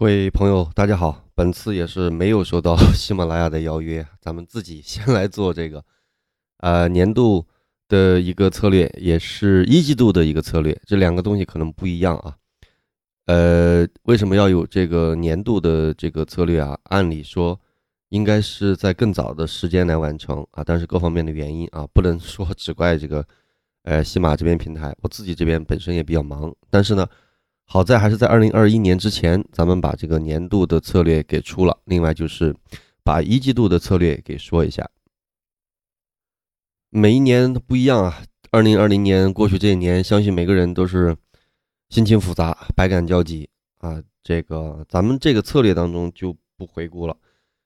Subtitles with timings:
[0.00, 1.26] 各位朋友，大家好。
[1.34, 5.84] 本次也是没有收到 喜马拉雅的邀约，咱们自己先来做这个，
[6.60, 7.46] 呃，年度
[7.86, 10.74] 的一个策略，也是一季度的一个策略。
[10.86, 12.34] 这两个东西可能不一样啊。
[13.26, 16.78] 呃，为什么要有这个年度的这个策略啊？
[16.84, 17.60] 按理说
[18.08, 23.22] 应该是在更早的时间来完成啊，但是各方面的原因啊，不能说只怪这个，
[23.82, 27.06] 呃，喜马这边平台，我自己这边本身也比较忙，但是呢。
[27.72, 31.78] 好在还是在二零二一年之前，咱们把这个年度的策略给出了。
[31.84, 32.52] 另外就是
[33.04, 34.90] 把一季度的策略给说一下。
[36.88, 38.24] 每一年不一样啊。
[38.50, 41.16] 二零二零年过去这一年，相信每个人都是
[41.90, 44.02] 心情复杂、百感交集啊。
[44.24, 47.16] 这个咱们这个策略当中就不回顾了，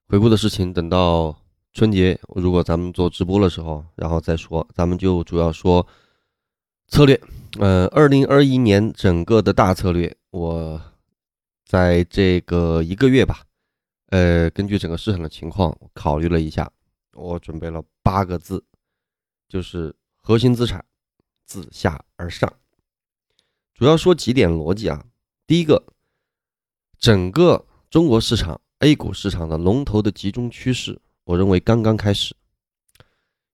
[0.06, 1.34] 回顾的事情等到
[1.73, 4.68] 春节，如果咱们做直播的时候，然后再说。
[4.74, 5.86] 咱们就主要说
[6.94, 7.20] 策略。
[7.58, 10.80] 呃，二零二一年整个的大策略，我
[11.66, 13.44] 在这个一个月吧，
[14.10, 16.70] 呃，根据整个市场的情况考虑了一下，
[17.14, 18.62] 我准备了八个字，
[19.48, 19.92] 就是
[20.23, 20.84] 核心资产
[21.45, 22.52] 自下而上。
[23.74, 25.04] 主要说几点逻辑啊。
[25.48, 25.82] 第一个，
[26.96, 32.36] 整个中国市场 A 股市场的龙头的集中趋势，我认为刚刚开始。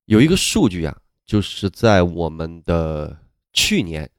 [0.04, 3.16] 有一个数据啊，就是在我们的。
[3.53, 4.11] 去年，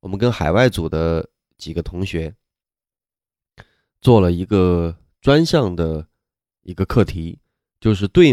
[0.00, 2.34] 我们跟海外组的几个同学
[4.00, 6.06] 做了一个专项的
[6.62, 7.38] 一个课题，
[7.80, 8.32] 就是对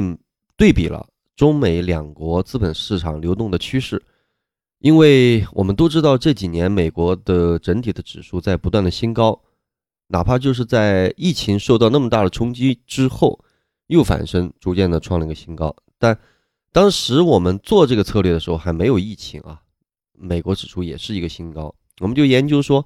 [0.55, 4.01] 对比了中美两国资本市场流动的趋势。
[4.79, 9.41] 因为我们都知道这几年美国的整体的指数在不断的新高，
[10.07, 13.43] 哪怕就是在疫情受到那么大的冲击之后，
[13.87, 15.75] 又反身逐渐的创了一个新高。
[15.97, 16.19] 但
[16.71, 19.63] 当时我们做这个策略的时候还没有疫情啊。
[20.17, 22.85] 美国指数也是一个新高，我们就研究说，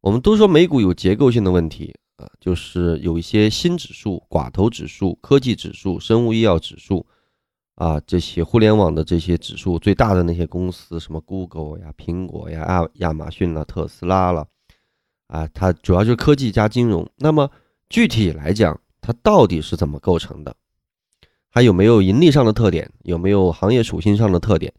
[0.00, 7.06] 我们都说美股有结构性的问题啊，就是有一些新指数、寡头指数、科技指数、生物医药指数
[7.74, 14.46] 啊，这些互联网的这些指数最大的那些公司，什么 Google 呀、苹果呀、亚亚马逊啦、特斯拉了，
[15.26, 17.08] 啊，它主要就是科技加金融。
[17.16, 17.50] 那么
[17.88, 20.56] 具体来讲，它到底是怎么构成的？
[21.50, 22.90] 还有没有盈利上的特点？
[23.02, 24.72] 有没有行业属性上的特点？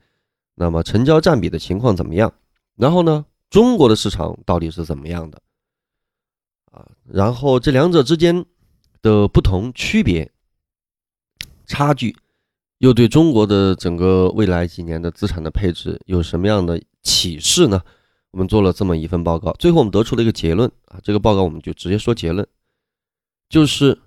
[0.59, 2.33] 那么成交占比的情况怎么样？
[2.75, 5.39] 然后呢，中国的市场到底是怎么样的？
[6.71, 8.43] 啊，然后这两者之间
[9.03, 10.31] 的不同区别、
[11.67, 12.17] 差距，
[12.79, 17.79] 又对中国的整个未来几年的资产的配置有什么样的启示呢？
[18.31, 22.45] 我们做了这么一份报告，最后我们得出了一个结论啊，这个报告我们就直接说结论，
[23.47, 23.99] 就是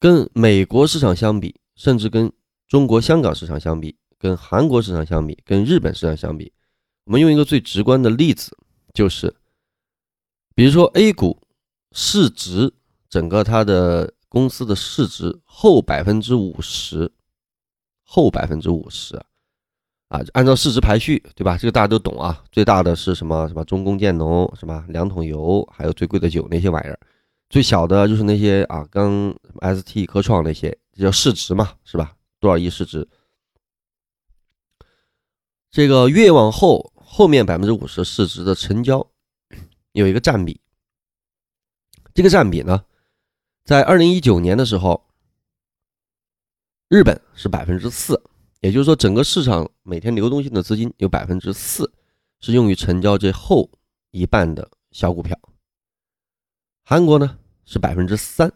[0.00, 2.32] 跟美国市场相比，甚至跟
[2.66, 3.96] 中国香港市场相比。
[4.18, 6.52] 跟韩国市场相比，跟日本市场相比，
[7.04, 8.56] 我们用一个最直观的例子，
[8.92, 9.34] 就是，
[10.54, 11.40] 比如说 A 股
[11.92, 12.74] 市值，
[13.08, 17.10] 整个它的公司的市值后百分之五十，
[18.02, 19.16] 后百分之五十，
[20.08, 21.56] 啊，按照市值排序，对吧？
[21.56, 22.42] 这个大家都懂啊。
[22.50, 23.46] 最大的是什么？
[23.48, 26.98] 什么中工建农，什么两桶油，还有最贵的酒那些玩意儿。
[27.48, 32.14] 最小的就是那些啊，刚 ST 科创那些，这叫市值嘛，是吧？
[32.40, 33.08] 多少亿市值？
[35.70, 39.06] 这个越往后，后面百分之五十市值的成交
[39.92, 40.60] 有一个占比。
[42.14, 42.84] 这个占比呢，
[43.64, 45.06] 在二零一九年的时候，
[46.88, 48.20] 日本是百分之四，
[48.60, 51.92] 也就是说，整个市场每天流动性的资金有百分之四
[52.40, 53.70] 是用于成交这后
[54.10, 55.38] 一半的小股票。
[56.82, 58.50] 韩国呢是百分之三，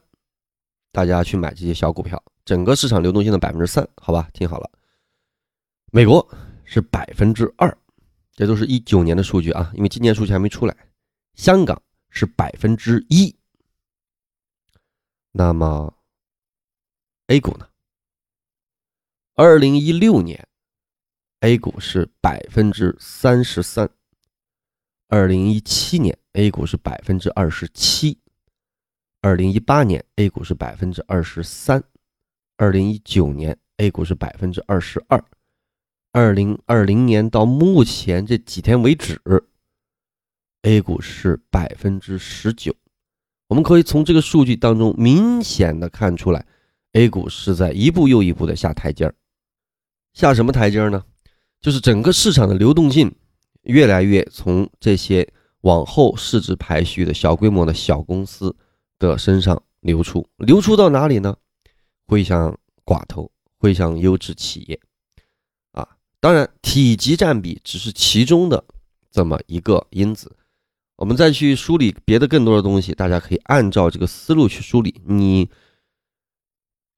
[0.90, 4.70] 大家去买这些小股票，整个市场流动性的百分之三，好吧，听好了，
[5.92, 6.26] 美国。
[6.64, 7.76] 是百分之二，
[8.32, 10.76] 这都是一九年的数据啊，因为今年数据还没出来。
[11.34, 13.34] 香港是百分之一，
[15.30, 15.94] 那么
[17.28, 17.68] A 股呢？
[19.34, 20.46] 二零一六年
[21.40, 23.88] A 股是百分之三十三，
[25.08, 28.18] 二零一七年 A 股是百分之二十七，
[29.22, 31.82] 二零一八年 A 股是百分之二十三，
[32.58, 35.24] 二零一九年 A 股是百分之二十二。
[36.14, 39.18] 二零二零年到目前这几天为止
[40.60, 42.76] ，A 股是百分之十九。
[43.48, 46.44] 我们可以从这个数据当中明显的看出来
[46.92, 49.14] ，A 股是在一步又一步的下台阶儿。
[50.12, 51.02] 下什么台阶儿呢？
[51.62, 53.14] 就是整个市场的流动性
[53.62, 55.26] 越来越从这些
[55.62, 58.54] 往后市值排序的小规模的小公司
[58.98, 61.34] 的身上流出，流出到哪里呢？
[62.06, 62.54] 会向
[62.84, 64.78] 寡头，会向优质企业。
[66.22, 68.62] 当然，体积占比只是其中的
[69.10, 70.30] 这么一个因子。
[70.94, 75.02] 我们再去梳理别的更多的东西，大家可以按照这个思路去梳理。
[75.04, 75.50] 你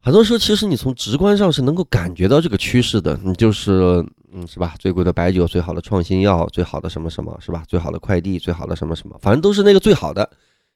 [0.03, 4.75] 很多时候其实你从直观上是能够感觉到这个趋势的，你就是嗯，是吧？
[4.79, 7.65] 最贵的白酒，最好的创新药，最好的什么什么，是吧？
[7.67, 10.31] 最好的快递，最好的什么什么，反正都是那个最好的，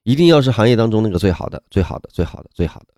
[0.05, 2.95] 一定要是行业当中那个最好的、最好的、最好的、最好的，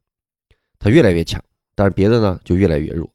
[0.79, 1.43] 它越来越强，
[1.75, 3.11] 但是别的呢就越来越弱。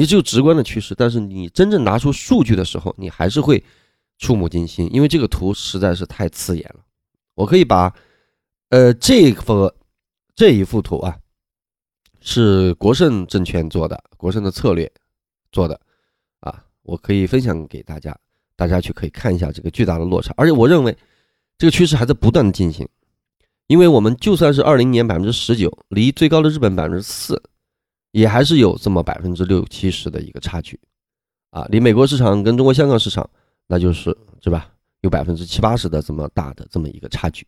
[0.00, 3.62] 你只有直观的趋势，但是你真正拿出数据的时候，你还是会。
[4.22, 6.80] 触目惊心，因为这个图实在是太刺眼了。
[7.34, 7.90] 我可以把，
[8.68, 9.72] 呃，这幅
[10.34, 11.16] 这一幅图啊，
[12.20, 14.92] 是国盛证券做的，国盛的策略
[15.50, 15.80] 做的
[16.40, 18.14] 啊，我可以分享给大家，
[18.56, 20.34] 大家去可以看一下这个巨大的落差。
[20.36, 20.94] 而且我认为
[21.56, 22.86] 这个趋势还在不断的进行，
[23.68, 27.42] 因为我们就算是二零年百分之十九，离最高的日本百分之四，
[28.12, 30.78] 也还是有这么百分之六七十的一个差距
[31.50, 33.28] 啊，离美国市场跟中国香港市场。
[33.72, 34.68] 那就是是吧？
[35.02, 37.46] 有百分之七八十的这么大的这么一个差距，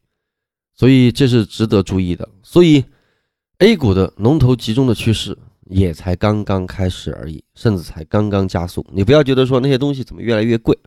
[0.72, 2.28] 所以这是值得注意的。
[2.44, 2.84] 所以
[3.58, 8.86] A 股的龙头集中的趋势也才刚刚开始而已，甚至才刚刚加速。
[8.92, 10.78] 你不要觉得说那些东西怎么越来越贵，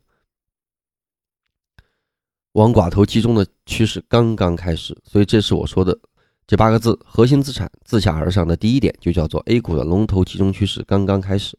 [2.54, 4.98] 往寡头集中的趋势刚刚开始。
[5.04, 6.00] 所以这是我说的
[6.48, 11.58] 这八个字：核心资产自下而上的第一点，就叫做 A 股的龙头集中趋势刚刚开始。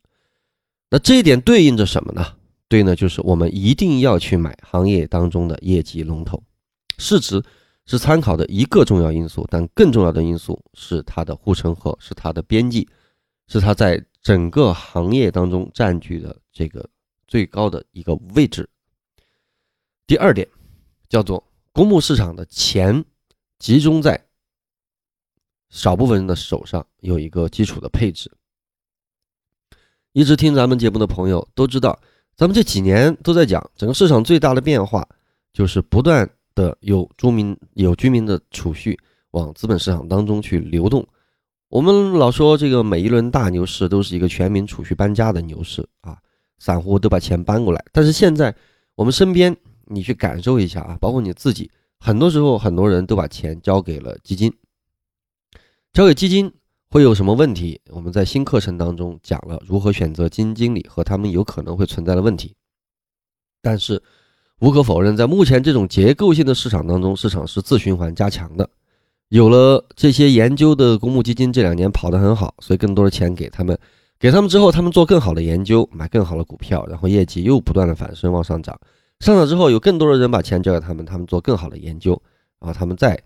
[0.91, 2.35] 那这一点对应着什么呢？
[2.69, 6.43] 对呢，就是我们一定要去买行业当中的业绩龙头，
[6.99, 7.43] 市值
[7.85, 12.89] 是参考的一个重要因素，但更重要的因素是它的护城河，是它的边际，
[13.49, 16.89] 是它在整个行业当中占据的这个
[17.29, 18.69] 最高的一个位置。
[20.07, 20.49] 第二点
[21.09, 23.05] 叫做公募市场的钱
[23.59, 24.26] 集中在
[25.77, 28.33] 少部分人的手上，有一个基础的配置。
[30.13, 31.99] 一直听咱们节目的朋友都知道。
[32.35, 35.07] 咱们这几年都在讲，整个市场最大的变化
[35.53, 38.99] 就是不断的有居民有居民的储蓄
[39.33, 41.07] 往资本市场当中去流动。
[41.69, 46.17] 我们老说这个每一轮大牛市都是一个全民储蓄搬家的牛市啊，
[46.59, 47.85] 散户都把钱搬过来。
[47.93, 48.55] 但是现在
[48.95, 54.51] 我们身边，你去感受一下啊，包括你自己，很多时候很多人都把钱交给了基金，
[55.97, 56.53] 交给基金。
[56.91, 57.81] 会有什么问题？
[57.89, 62.55] 我们在新课程当中讲了如何选择基金经理和他们有可能会存在的问题。
[63.63, 64.01] 但是
[64.61, 68.69] 无可否认，在目前这种结构性的市场当中，市场是自循环加强的。
[69.29, 73.77] 有了这些研究的公募基金，这两年跑得很好，所以更多的钱给他们，
[74.19, 78.79] 给他们之后，他们做更好的研究，买更好的股票，然后业绩又不断的反升往上涨。
[79.21, 82.21] 上涨之后，有更多的人把钱交给他们，他们做更好的研究，
[82.61, 83.19] 然后他们再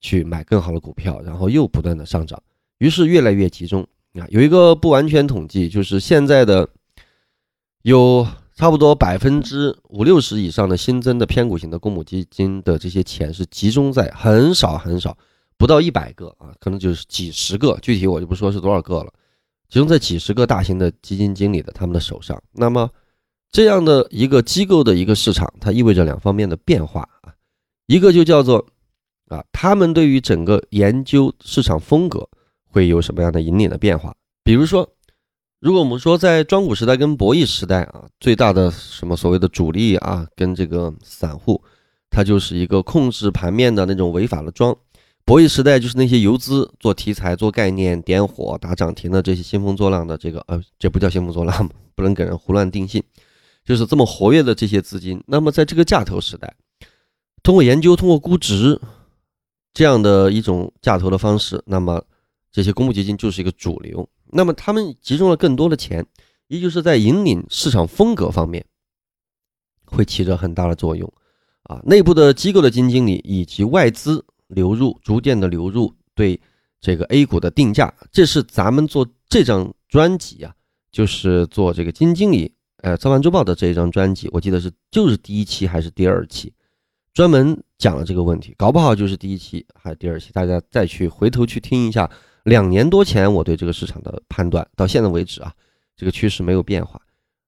[0.00, 2.42] 去买更好的股票，然后又不断的上涨。
[2.78, 6.68] 于是越来越集中啊，有一个不完全统计，就是现在的
[7.82, 15.16] 有差不多百分之五六十以上的新增的偏股型的公募基金的这些钱是集中在很少很少，
[15.56, 19.12] 不到一百个啊，可能就是几十个，具体我就不说是多少个了，
[19.68, 22.42] 集中在几十个大型的基金经理的他们的手上。
[22.52, 22.90] 那么
[23.50, 27.32] 这样的一个机构的一个市场，它意味着两方面的变化啊，
[27.86, 28.66] 一个就叫做
[29.30, 32.28] 啊，他们对于整个研究市场风格。
[32.72, 34.14] 会有什么样的引领的变化？
[34.44, 34.88] 比如说，
[35.58, 41.60] 如果我们说在庄股时代跟博弈时代啊，最大的什么所谓的主力啊，跟这个散户，
[42.10, 44.72] 它就是一个控制盘面的那种违法的庄；
[45.24, 53.02] 博弈时代就是那些游资做题材、做概念、点火、打涨停的这些兴风作浪的这个呃，这不叫兴风作浪，不能给人胡乱定性，
[53.64, 55.20] 就是这么活跃的这些资金。
[55.26, 56.54] 那么在这个价投时代，
[57.42, 58.80] 通过研究、通过估值
[59.72, 62.02] 这样的一种价投的方式，那么。
[62.52, 66.04] 这些公募基金就是一个主流，那么他们集中了更多的钱，
[66.48, 68.66] 也就是在引领市场风格方面，
[69.84, 71.08] 会起着很大的作用。
[71.62, 76.40] 啊，内部的机构的基金经理以及外资流入，逐渐的流入对
[76.80, 80.52] 这个 A 股的定价，这是咱们做这张专辑啊，
[80.90, 86.52] 就是做这个基金经理，呃，操盘周报的这一张专辑，我记得是就是第一期还是第二期。
[87.12, 92.10] 专门讲了这个问题，搞不好就是第一期还是第二期，大家再去回头去听一下。
[92.44, 95.52] 两年多前我对这个市场的判断，到现在为止啊，
[95.96, 97.00] 这个趋势没有变化，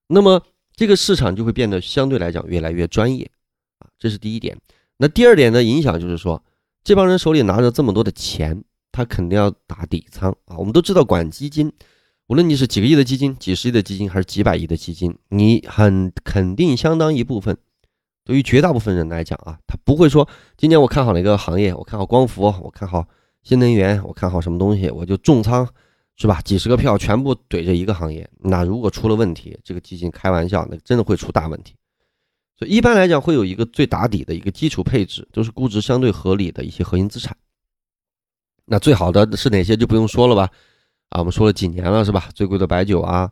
[0.09, 0.43] 那么
[0.75, 3.31] 这个市场就会变得相对来讲越来越专业
[3.79, 4.57] 啊，这是第一点。
[4.99, 6.45] 那第二点的影响就是说，
[6.85, 10.59] 这帮人手里拿着这么多的钱，他肯定要打底仓啊。
[10.59, 11.73] 我们都知道，管基金，
[12.27, 17.57] 无论你是几个亿的基金、几十亿的基金，还是几百亿的基金，你很肯定相当一部分。
[18.25, 23.07] 对于绝大部分人来讲啊，他不会说今年我看好了一个行业，我看好光伏，我看好
[23.43, 25.69] 新能源，我看好什么东西，我就重仓，
[26.17, 26.41] 是吧？
[26.43, 31.75] 几十个票全部怼着一个行业，那如果出了问题，这个基金开玩笑，那真的会出大问题。
[32.57, 37.37] 所以一般来讲会有一个最打底的一个基础配置，都是估值相对合理的一些核心资产。
[38.67, 40.49] 那最好的是哪些就不用说了吧？
[41.09, 42.29] 啊，我们说了几年了是吧？
[42.33, 43.29] 最贵的白酒啊，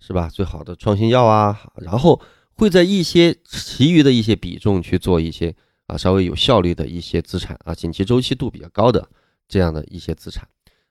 [0.00, 0.28] 是吧？
[0.28, 2.20] 最好的创新药啊，然后
[2.56, 5.54] 会在一些其余的一些比重去做一些
[5.86, 9.08] 啊稍微有效率的一些资产啊，景气周期度比较高的
[9.48, 10.48] 这样的一些资产。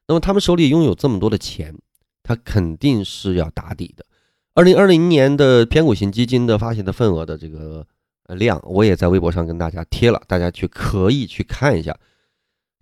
[0.08, 1.74] 那么他们手里拥有这么多的钱，
[2.24, 4.06] 他肯定是要打底的。
[4.53, 7.88] 二零二零年的偏股型基金的发行的份额的这个
[8.27, 11.98] 量，我也在微博上跟大家贴了，大家去可以去看一下，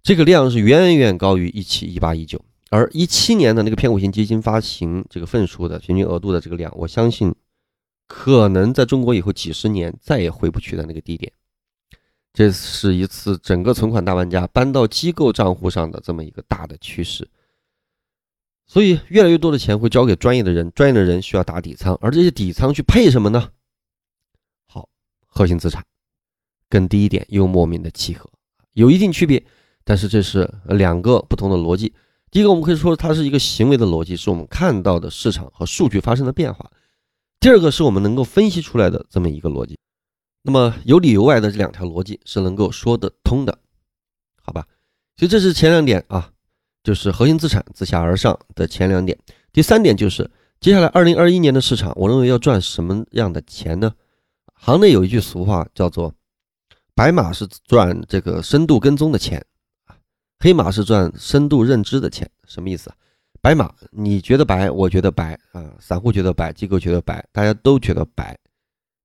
[0.01, 7.31] 这个量是远远高于一七、一八、一九，而一七年的那个偏股型基金发行这个份数的平均额度的这个量，我相信
[8.09, 11.31] 可能在中国以后几十年再也回不去的那个低点。
[12.33, 17.29] 这是一次整个存款大玩家搬到机构账户上的这么一个大的趋势。
[18.65, 23.49] 所以，越来越多的钱会交给专业的人，专业的人需要打底仓，而这些底仓去配什么呢？
[24.67, 24.89] 好，
[25.25, 25.85] 核心资产，
[26.67, 28.29] 跟第一点又莫名的契合，
[28.73, 29.43] 有一定区别，
[29.83, 31.93] 但是这是两个不同的逻辑。
[32.29, 36.69] 第一个，我们可以说它是一个行为的逻辑，是我们看到的市场和数据发生的变化；
[37.39, 39.77] 第二个，是我们能够分析出来的这么一个逻辑。
[40.43, 43.57] 那么有里有外的这两条逻辑是能够说得通的，
[44.41, 44.67] 好吧？
[45.15, 46.31] 所以这是前两点啊。
[46.81, 49.15] 就是核心资产自下而上的前两点，
[49.51, 50.31] 第三点就是
[50.61, 53.93] 接下来二零二一年的市场，我认为要赚什么样的钱呢？
[54.53, 56.15] 行内有一句俗话叫做
[56.95, 59.45] “白马是赚这个深度跟踪的钱
[59.87, 59.97] 啊，
[60.39, 62.31] 黑马是赚深度认知的钱”。
[62.47, 62.89] 什么意思？
[63.41, 68.37] 白马你觉得白，我觉得白啊，散户觉得白，机构觉得白，大家都觉得白，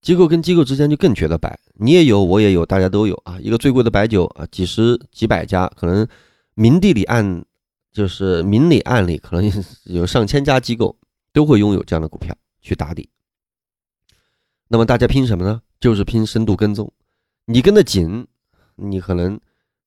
[0.02, 1.58] 机构跟机构之间就更觉得白。
[1.74, 3.38] 你也有，我也有，大家都有啊。
[3.40, 6.06] 一个最贵的白酒啊，几十几百家，可能
[6.54, 7.44] 明地里暗。
[7.92, 9.52] 就是明里暗里，可能
[9.86, 10.98] 有上千家机构
[11.32, 13.08] 都会拥有这样的股票去打底。
[14.66, 15.62] 那么大家拼什么呢？
[15.78, 16.92] 就是拼深度跟踪。
[17.44, 18.26] 你跟的紧，
[18.74, 19.38] 你可能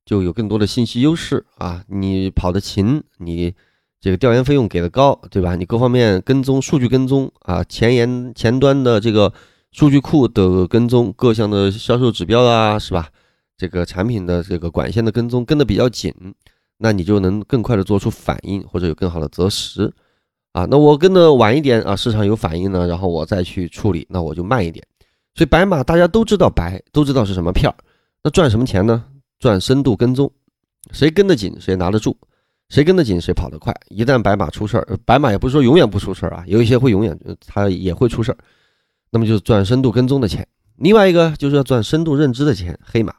[0.05, 1.83] 就有更多的信息优势啊。
[1.89, 3.53] 你跑得勤，你
[3.99, 5.55] 这个调研费用给的高，对吧？
[5.55, 9.33] 你各方面跟踪数据跟踪啊，前沿前端的这个
[9.71, 13.09] 数据库的跟踪，各项的销售指标啊，是吧？
[13.57, 16.13] 这个产品的这个管线的跟踪跟得比较紧。
[16.79, 19.91] 那你就能更快的做出反应，或者有更好的择时，
[20.51, 24.85] 啊，那我跟的晚一点啊，市场有反应呢，然后我再去处理，那我就慢一点。
[25.33, 27.75] 所以白马大家都知道白，都知道是什么片儿，
[28.23, 29.05] 那赚什么钱呢？
[29.39, 30.31] 赚深度跟踪，
[30.91, 32.15] 谁跟得紧谁拿得住，
[32.69, 33.73] 谁跟得紧谁跑得快。
[33.89, 38.37] 一旦白马出事儿，白马也不是说永远不出事儿啊，有一些会永远它也会出事儿，
[39.11, 40.47] 那么就是赚深度跟踪的钱。
[40.77, 43.13] 另外一个就是要赚深度认知的钱，黑马。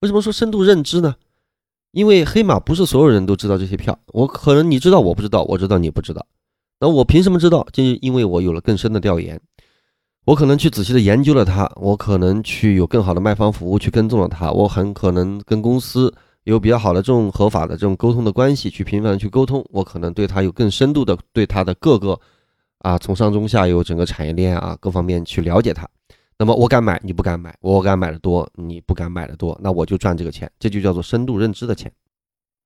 [0.00, 1.14] 为什么说深度认知呢？
[1.92, 6.26] 因为黑马不是所有人都知道这些票，我可能你知道我不知道，我知道你不知道，
[6.80, 7.64] 那我凭什么知道？
[7.72, 9.40] 就是因为我有了更深的调研，
[10.24, 16.12] 我可能去仔细的研究了它，我可能去有更好的卖方服务去跟踪了它，我很可能跟公司
[16.44, 22.18] 有比较好的这种合法的这种沟通的关系，去频繁的去沟通，我可能对他有更深度的对他的各个
[22.78, 25.88] 啊从上中下游整个产业链啊各方面去了解他。
[26.38, 31.90] 那么我敢买，你不敢买；我敢买的多，你不敢买的多，那我就赚这个钱，这就叫做深度认知的钱。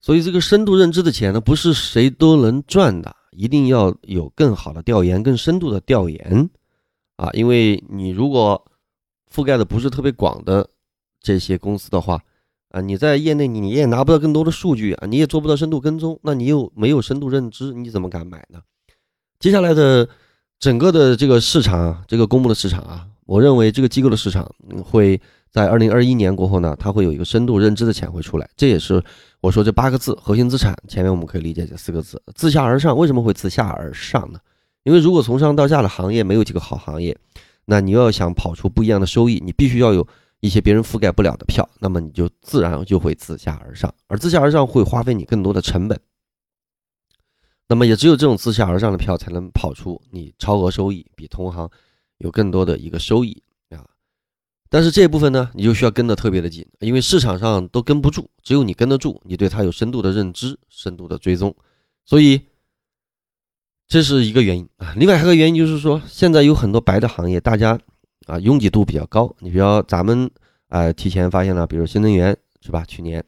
[0.01, 6.49] 所以这个深度认知的钱呢，不是谁都能赚的，一定要有更好的调研、更深度的调研
[7.17, 7.29] 啊！
[7.33, 8.65] 因为你如果
[9.33, 10.67] 覆盖的不是特别广的
[11.21, 12.19] 这些公司的话
[12.71, 18.61] 啊，你在业内你你也拿不到更多的数据啊，你也做不到深度跟踪，那你又没有深度认知，你怎么敢买呢？
[19.41, 20.09] 接下来的
[20.59, 23.07] 整个的这个市场，这个公募的市场啊。
[23.25, 24.51] 我认为这个机构的市场
[24.83, 25.21] 会
[25.51, 29.03] 在二零二一年过后呢，它会有一个深度认知的钱会出来，这也是
[29.43, 32.97] 我说这八个字核心资产前面我们可以理解这四个字自下而上。
[32.97, 34.39] 为什么会自下而上呢？
[34.85, 37.15] 因为如果从上到下的行业没有几个好行业，
[37.67, 40.07] 那你要想跑出不一样的收益，你必须要有
[40.41, 46.01] 一些别人覆盖不了的票，那么你就自然就会自下而上，而自下而上会花费你更多的成本。
[47.69, 51.71] 那么也只有这种自下而上的票才能跑出你超额收益，比同行。
[52.21, 53.41] 有更多的一个收益
[53.71, 53.87] 啊，
[54.69, 61.55] 但是这部分呢，你就需要跟得特别的紧，因为市场上都跟不住，只有你跟得住，你对它有深度的认知、深度的追踪，
[62.05, 62.41] 所以
[63.87, 64.93] 这是一个原因啊。
[64.97, 67.79] 另外还有一个原因就是说，现在有很多白的行业，大家
[68.29, 69.35] 啊拥挤度比较高。
[69.41, 70.31] 你比如咱们
[70.69, 72.85] 啊提前发现了，比如新能源是吧？
[72.87, 73.23] 去年，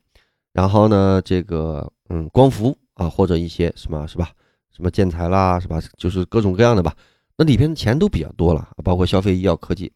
[0.52, 4.30] 然后呢这个嗯光伏啊或者一些什么是吧？
[4.71, 5.80] 什么建材啦是吧？
[5.97, 6.97] 就是各种各样的吧。
[7.37, 9.92] 那里边的钱都比较多了，包括消费、医药、科技，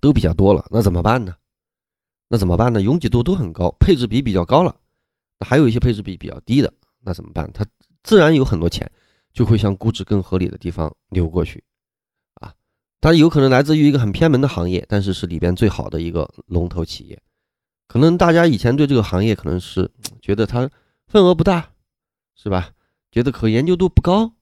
[0.00, 0.66] 都比较多了。
[0.70, 1.34] 那怎么办呢？
[2.28, 2.80] 那怎么办呢？
[2.80, 4.74] 拥挤度都很高，配置比比较高了。
[5.38, 7.50] 那还有一些配置比比较低的，那怎么办？
[7.52, 7.66] 它
[8.02, 8.90] 自然有很多钱
[9.32, 11.62] 就会向估值更合理的地方流过去，
[13.00, 17.20] 它有可能来自于一个很偏门的行业，但是是里边最好的一个龙头企业。
[17.88, 19.90] 可能大家以前对这个行业可能是
[20.20, 20.70] 觉得它
[21.06, 21.72] 份额不大，
[22.36, 22.70] 是吧？
[23.10, 24.32] 觉得可研究度不高，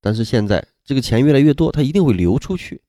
[0.00, 2.82] 但是现在这个钱越来越多，它一定会流出去。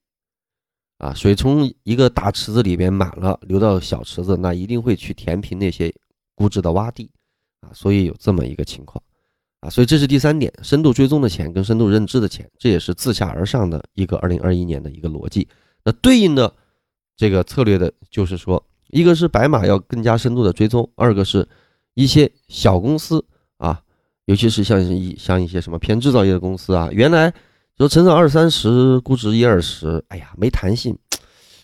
[0.96, 5.94] 啊，水从一个大池子里边满了，流到小池子，那一定会去填平那些
[6.34, 7.10] 估值的洼地。
[7.60, 9.00] 啊，所以有这么一个情况。
[9.60, 15.48] 啊，所以这是第三点，深度追踪的钱跟深度认知的钱，这也是自下而上的一个二零二一年的一个逻辑。
[15.84, 16.54] 那对应的
[17.16, 21.48] 这个策略的就是说，一个是白马要更加深度的追踪，二个是
[21.94, 23.24] 一些小公司
[23.56, 23.82] 啊，
[24.26, 27.34] 尤其是像一像一些什么偏制造业的公司啊，原来
[27.76, 30.96] 说成长二三十，估值一二十，哎呀，没弹性，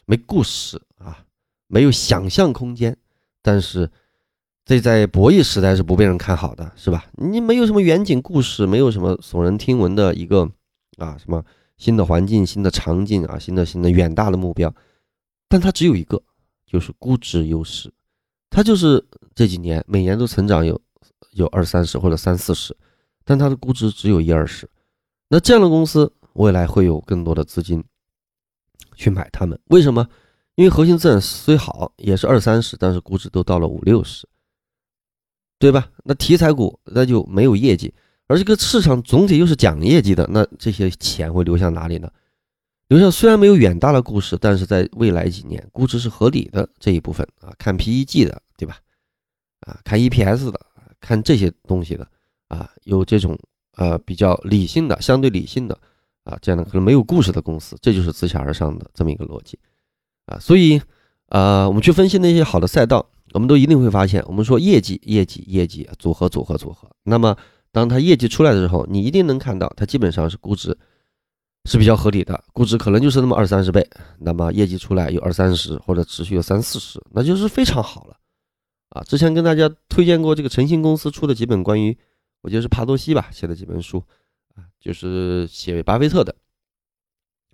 [0.04, 1.24] 没故事啊，
[1.68, 2.96] 没有想象空间，
[3.40, 3.88] 但是。
[4.64, 7.04] 这在博弈时代是不被人看好的，是吧？
[7.18, 10.50] 你没有什么远景故事，没有什么耸人听闻的一个
[10.96, 11.44] 啊什么
[11.76, 14.74] 新的环境、新的场景啊、新的新的远大的目标，
[15.48, 16.22] 但它只有一个，
[16.66, 17.92] 就是估值优势。
[18.48, 19.04] 它就是
[19.34, 20.80] 这几年每年都成长有
[21.32, 22.74] 有二三十或者三四十，
[23.22, 24.66] 但它的估值只有一二十。
[25.28, 27.84] 那这样的公司未来会有更多的资金
[28.94, 29.60] 去买它们？
[29.66, 30.08] 为什么？
[30.54, 34.26] 因为核心资产虽好，也是二三十，但是估值都到了五六十。
[35.64, 35.88] 对吧？
[36.04, 37.90] 那题材股那就没有业绩，
[38.26, 42.10] 而这个市场总体又是讲业绩的，那这些钱会流向哪里呢？
[42.88, 48.76] 流向虽然没有远大的故事，但是在未来几年估值是合理的这一部分啊，看 PEG 的，对吧？
[49.60, 50.60] 啊，看 EPS 的，
[51.00, 52.06] 看这些东西的
[52.48, 53.34] 啊，有这种
[53.76, 55.74] 呃比较理性的、相对理性的
[56.24, 59.58] 啊这样的可能没有故事的公司，这就是自下而上的这么一个逻辑
[60.26, 60.38] 啊。
[60.38, 60.78] 所以
[61.28, 63.08] 啊，我们去分析那些好的赛道。
[63.34, 66.88] 我们都一定会发现，我们说业绩、业绩、业绩组合、组合、组合。
[67.02, 67.36] 那么，
[67.72, 70.76] 当它业绩出来的时候，你一定能看到它基本上是估值
[71.64, 73.84] 是比较合理的，估值可能就是那么二三十倍。
[74.20, 78.16] 那么业绩出来有二三十，或者持续有三四十，那就是非常好了
[78.90, 79.02] 啊！
[79.02, 81.98] 之前跟大家推荐过这个诚信公司出的几本关于，
[82.42, 84.00] 我觉得是帕多西吧写的几本书
[84.54, 86.32] 啊，就是写巴菲特的，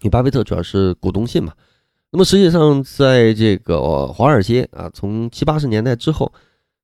[0.00, 1.54] 因为巴菲特主要是股东信嘛。
[2.12, 6.32] 那么实际上，在这个华尔街啊，从七八十年代之后，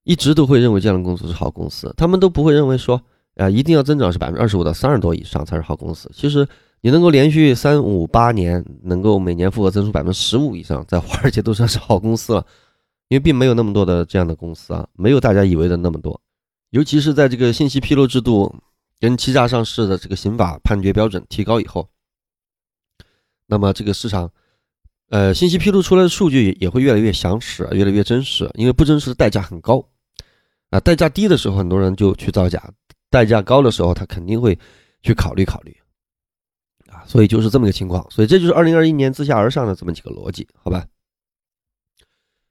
[0.04, 1.92] 一直都会认为这样的公司是好公司。
[1.96, 3.02] 他们都不会认为说，
[3.34, 6.08] 啊，一定要增长是百分之二十五到三十多以上才是好公司。
[6.14, 6.46] 其实
[6.80, 12.46] 你能够连续三五八年能够每年复合增速百分之十五以上，在华尔街都算是好公司了。
[13.08, 16.20] 因为并没有那么多的这样的公司啊，没有大家以为的那么多。
[16.70, 18.54] 尤其是在这个信息披露制度
[19.00, 21.88] 跟欺诈上市的这个刑法判决标准提高以后，
[23.46, 24.30] 那么这个市场。
[25.08, 29.88] 呃，信息披露出来的数据也会越来越详实，越来越真实，因为不真实的代价很高
[30.70, 30.80] 啊。
[30.80, 32.60] 代价低的时候，很多人就去造假；
[33.08, 34.58] 代价高的时候，他肯定会
[35.02, 35.76] 去考虑考虑
[36.88, 37.04] 啊。
[37.06, 38.04] 所以就是这么个情况。
[38.10, 40.84] 所以这就是二零二一年自下而上的这么几个逻辑，好吧？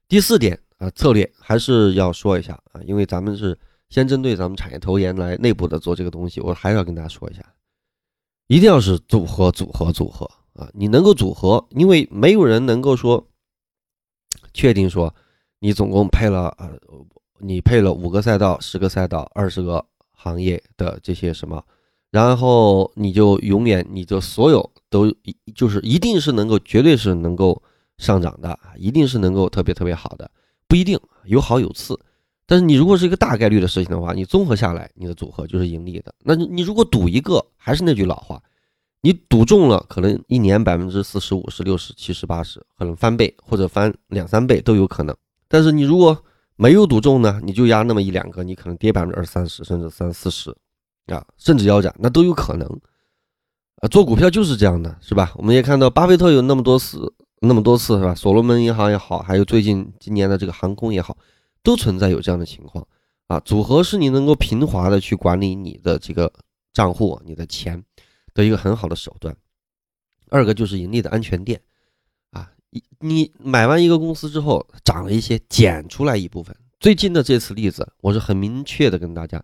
[0.08, 3.58] 第四点啊，策略还是要说一下啊，因为咱们是
[3.90, 7.44] 先针对咱们产业投研来内部的做这个东西，我还是要跟大家说一下，
[8.46, 10.26] 一定要是组合，组合，组合。
[10.56, 13.26] 啊，你能够组合，因为没有人能够说
[14.54, 15.14] 确定说
[15.58, 16.70] 你总共配了啊，
[17.38, 21.62] 你配了五个赛道、十个赛道、二十个行业的这些什么，
[22.10, 25.14] 然后你就永远你就所有都
[25.54, 27.62] 就是一定是能够绝对是能够
[27.98, 30.30] 上涨的一定是能够特别特别好的，
[30.66, 31.98] 不一定有好有次。
[32.46, 36.14] 但是你如果是一个大概率的事情的话，你综合下来，你的组合就是盈利的。
[36.24, 38.42] 那你如果赌一个，还是那句老话。
[39.02, 45.16] 你赌中了，可能一年百分之四十五、十、六十、七十、八十，可能翻倍或者翻两三倍都有可能。
[45.48, 46.24] 但是你如果
[46.56, 50.50] 没有赌中呢，你就压那么一两个，你可能跌百分之二三十，甚至三四十，
[51.06, 52.66] 啊，甚至腰斩，那都有可能。
[53.76, 55.32] 啊，做股票就是这样的，是吧？
[55.36, 58.14] 我们也看到巴菲特有那么多次，那么多次，是吧？
[58.14, 61.16] 所罗门银行也好，还有最近今年的这个航空也好，
[61.62, 62.84] 都存在有这样的情况。
[63.28, 66.32] 啊，组合是你能够平滑的去管理你的这个
[66.72, 67.84] 账户，你的钱。
[68.36, 69.34] 的一个很好的手段，
[70.28, 71.60] 二个就是盈利的安全垫，
[72.30, 72.52] 啊，
[73.00, 76.54] 你买完一个公司之后涨了一些，减出来一部分。
[76.78, 79.42] 最近的这次例子，我是很明确的跟大家，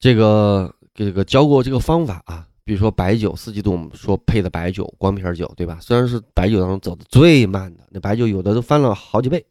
[0.00, 5.78] 这个这个教过这个方法啊，比如说白酒四季度我们说配的白酒光瓶酒，对吧？
[5.82, 9.44] 虽然是白酒当中走的最慢的，那白酒有的都翻了好几倍，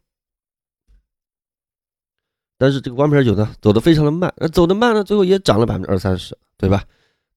[2.57, 6.83] 但是这个光瓶酒呢走的非常的慢，那走的慢呢，最后也涨了百分之二三十，对吧？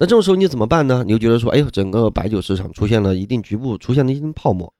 [0.00, 1.04] 那这种时候你怎么办呢？
[1.04, 4.72] 你就觉得说，哎呦，整个白酒市场出现了一定局部出现了一定泡沫，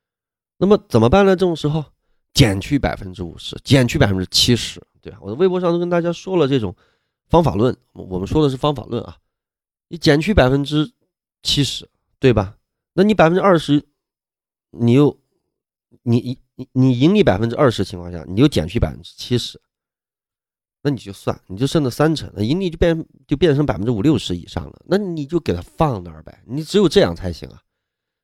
[0.57, 1.37] 那么怎么办呢？
[1.37, 1.85] 这种时候
[2.33, 5.19] 减去百分之五十，减去百分之七十，对吧？
[5.21, 6.75] 我的微博上都跟大家说了这种
[7.29, 9.19] 方法论，我们说的是方法论啊。
[9.89, 10.91] 你减去百分之
[11.43, 11.87] 七十，
[12.19, 12.57] 对吧？
[12.95, 13.85] 那你百分之二十
[14.71, 15.19] 你又
[16.03, 19.61] 你你你盈利百分之二十情况下，你又减去百分之七十，
[20.83, 27.61] 那你就算你就剩了三成，那盈利就变就变成百分之五六十以上了，那你就给它放那儿呗，你只有这样才行啊，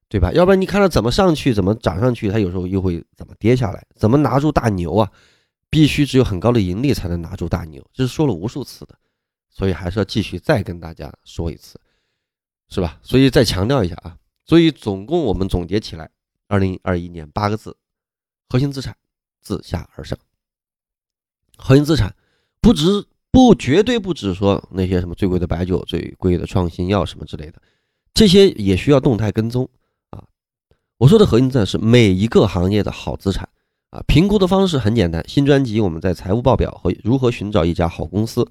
[0.08, 0.32] 对吧？
[0.32, 5.12] 要不然你看它怎么上去，怎么涨上去，它有时候又会怎么跌下来，怎么拿住大牛啊？
[5.68, 8.96] 必须只有很高的盈利才能拿住大牛，这是说了无数次的，
[9.50, 11.78] 所以还是要继续再跟大家说一次，
[12.68, 12.98] 是吧？
[13.02, 16.10] 所以再强调一下啊，所以总共我们总结起来。
[16.48, 17.76] 二零二一年八个字：
[18.48, 18.96] 核心资产
[19.40, 20.16] 自下而上。
[21.58, 22.14] 核心资产
[22.66, 27.62] 不止不绝对不止说那些什么最贵的白酒、最贵的创新药什么之类的，
[28.12, 29.68] 这些也需要动态跟踪
[30.10, 30.24] 啊。
[30.98, 33.48] 我说的核心资产是每一个行业的好资产
[33.90, 34.02] 啊。
[34.08, 38.44] 评估的方式很简单，新专辑我们在财务报表和如何寻找一家好公司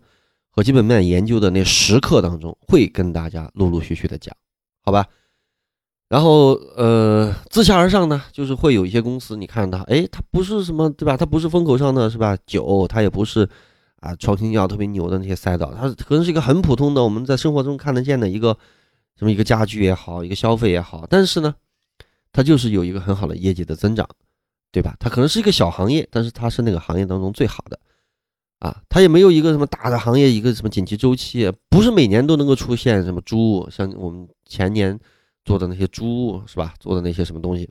[0.49, 4.33] 和基本面研究的那十课当中会跟大家陆陆续续的讲，
[4.81, 5.05] 好吧？
[6.07, 11.17] 然后，呃，自下而上呢，就是会有一些公司，你看它，哎，它不是什么，对吧？
[11.17, 12.37] 它不是风口上的，是吧？
[12.45, 13.49] 酒，它也不是
[14.01, 18.57] 啊，创新药特别牛的那些赛道，它可能是一个很普通的，我们在生活中看得见的一个
[19.17, 21.55] 什么一个家具也好，一个消费也好，但是呢，
[22.31, 24.07] 它就是有一个很好的业绩的增长，
[24.71, 24.95] 对吧？
[24.99, 27.79] 它可能是一个小行业，但是它是那个行业当中最好的，
[28.59, 34.99] 啊，它也没有一个什么大的行业，一个什么景气周期，不是每年都能够出现什么猪，像我们前年。
[35.47, 36.73] 做的那些猪是吧？
[36.79, 37.69] 做的那些什么东西？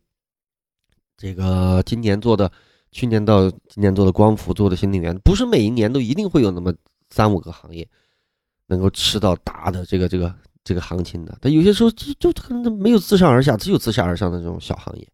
[1.17, 2.53] 这个今年做的，
[2.95, 6.73] 去年到今年做的光伏，做的新能源，不是每一年都一定会有那么
[7.11, 7.87] 三五个行业
[8.69, 11.37] 能够吃到大的这个这个这个行情的。
[11.41, 15.07] 但有些时候就就可能没有自上而下，只有自下而上的这种小行业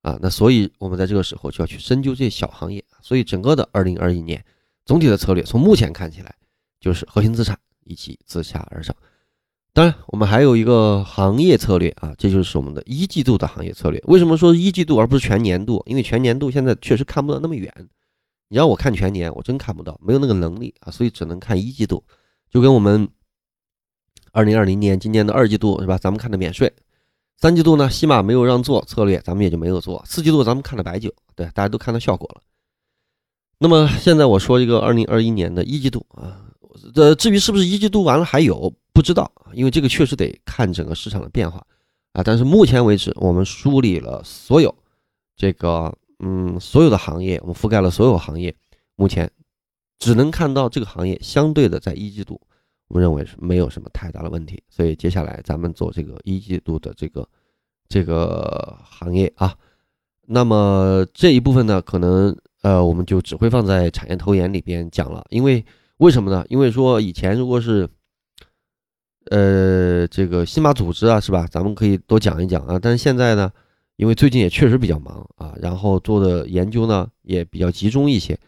[0.00, 0.18] 啊。
[0.22, 2.82] 那所以我们在这个时候就要去深究这些小行业。
[3.02, 4.42] 所以整个的二零二一年
[4.86, 6.34] 总体的策略，从目前看起来
[6.80, 8.96] 就是核心资产以及自下而上。
[9.74, 14.00] 当然，我们还有一个行业策略啊，这就是我们的一季度的行业策略。
[14.06, 15.82] 为什么说一季度而不是全年度？
[15.86, 17.74] 因为全年度现在确实看不到那么远。
[18.48, 22.04] 你让我看全年，我真看不到，没有那个能力啊，所以只能看一季度。
[22.48, 23.08] 就跟我们
[24.30, 25.98] 二零二零年今年的二季度是吧？
[25.98, 26.72] 咱们看的免税，
[27.38, 30.00] 三季度呢，西马没有让做策略，咱们也就没有做。
[30.06, 32.42] 四季度咱们看的白酒，对，大家都看到效果了。
[33.58, 36.46] 那么现在我说一个二零二一年的一季度啊，
[36.94, 38.72] 呃，至于是不是一季度完了还有？
[38.94, 41.58] 不知道，因为这个确实得看整个市场的变化
[42.12, 42.22] 啊。
[42.24, 44.72] 但是目前为止，我们梳理了所有
[45.36, 48.54] 这个，嗯，所有的行业，我们覆盖了所有行业。
[48.94, 49.28] 目前
[49.98, 52.40] 只能看到这个行业相对的在一季度，
[52.86, 54.62] 我们认为是没有什么太大的问题。
[54.68, 57.28] 所以接下来咱们做这个一季度的这个
[57.88, 59.56] 这个行业啊。
[60.26, 65.24] 那么这一部分呢，可能呃，我们就只会放在产业投研里边讲了。
[65.30, 65.62] 因为
[65.96, 66.44] 为什么呢？
[66.48, 67.88] 因为说以前如果是
[69.30, 71.46] 呃，这个新马组织啊，是吧？
[71.50, 72.78] 咱们可以多讲一讲啊。
[72.78, 73.50] 但是现在呢，
[73.96, 78.38] 因为最近也确实比较忙啊，然后做的研究呢也比较集中一些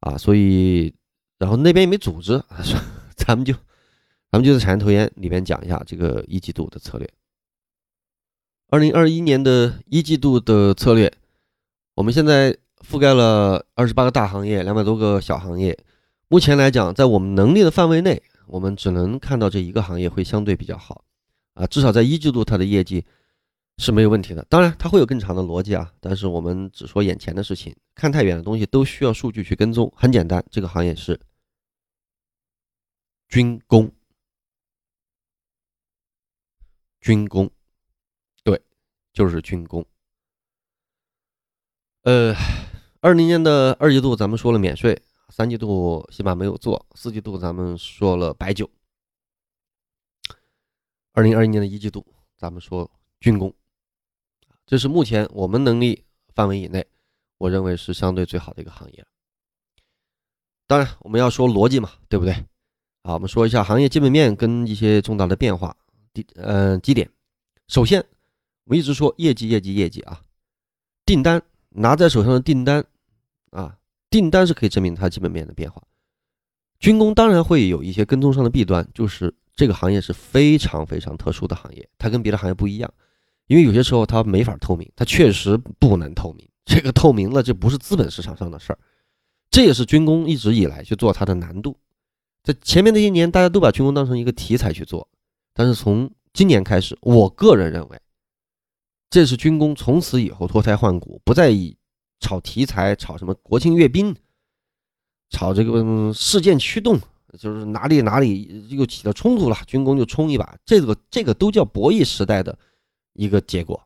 [0.00, 0.94] 啊，所以
[1.38, 2.62] 然后那边也没组织，啊
[3.16, 3.54] 咱们就
[4.30, 7.08] 咱们就在产业投研里边讲一下这个一季度的策略。
[8.68, 11.10] 二零二一年的一季度的策略，
[11.94, 12.54] 我们现在
[12.86, 15.78] 覆盖了二十八个大行业，两百多个小行业。
[16.28, 18.22] 目前来讲，在我们能力的范围内。
[18.46, 21.04] 我们只能看到这一个行业会相对比较好，
[21.54, 23.04] 啊，至少在一季度它的业绩
[23.78, 24.46] 是没有问题的。
[24.48, 29.92] 当然，它会有更长的逻辑啊，但是我们只说眼前的事情，看太远的东西都需要数据去跟踪。
[29.96, 31.18] 很简单，这个行业是
[33.28, 33.90] 军工，
[37.00, 37.50] 军工，
[38.44, 38.62] 对，
[39.12, 39.84] 就是军工。
[42.02, 42.32] 呃，
[43.00, 45.02] 二零年的二季度咱们说了免税。
[45.28, 48.68] 三季度起码没有做，四季度咱们说了白酒。
[51.12, 53.52] 二零二一年的一季度，咱们说军工，
[54.66, 56.86] 这是目前我们能力范围以内，
[57.38, 59.06] 我认为是相对最好的一个行业。
[60.66, 62.32] 当然，我们要说逻辑嘛，对不对？
[63.02, 65.76] 啊，我们说一下行业基本面跟一些重大的变化。
[66.12, 67.08] 第，嗯，几点。
[67.68, 68.00] 首先，
[68.64, 70.22] 我们一直说业绩，业绩，业绩啊，
[71.04, 72.84] 订单拿在手上的订单
[73.50, 73.78] 啊。
[74.16, 75.82] 订单是可以证明它基本面的变化，
[76.78, 82.90] 军工当然会有一些跟踪上的弊端，就是这个行业是非常非常特殊的行业，它跟别的行业不一样，
[83.46, 88.78] 因为有些时候它没法透明，它确实不能透明， 这个透明了这不是资本市场上的事儿，
[89.50, 91.76] 这也是军工一直以来去做它的难度，
[92.42, 95.06] 在前面那些年大家都把军工当成一个题材去做，
[95.52, 98.00] 但是从今年开始，我个人认为，
[99.10, 101.76] 这是军工从此以后脱胎换骨，不再以。
[102.26, 104.12] 炒题材，炒什么国庆阅兵，
[105.30, 106.98] 炒这个事件驱动，
[107.38, 112.58] 就是哪里哪里又起了冲突了，军工就冲一把，这个这个都叫博弈时代的
[113.12, 113.80] 一个结果。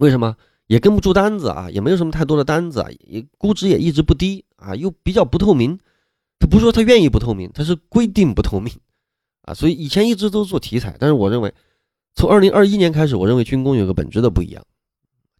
[0.00, 0.36] 为什么？
[0.66, 5.78] 也跟不住单子啊，也没有什么太多的单子啊，也估值也一直不低啊，又比较不透明。
[6.38, 8.70] 他不是说他愿意不透明，他是规定不透明
[9.42, 9.54] 啊。
[9.54, 11.54] 所以以前一直都做题材，但是我认为，
[12.14, 14.62] 从二零二一年开始，我认为军工有个本质的不一样，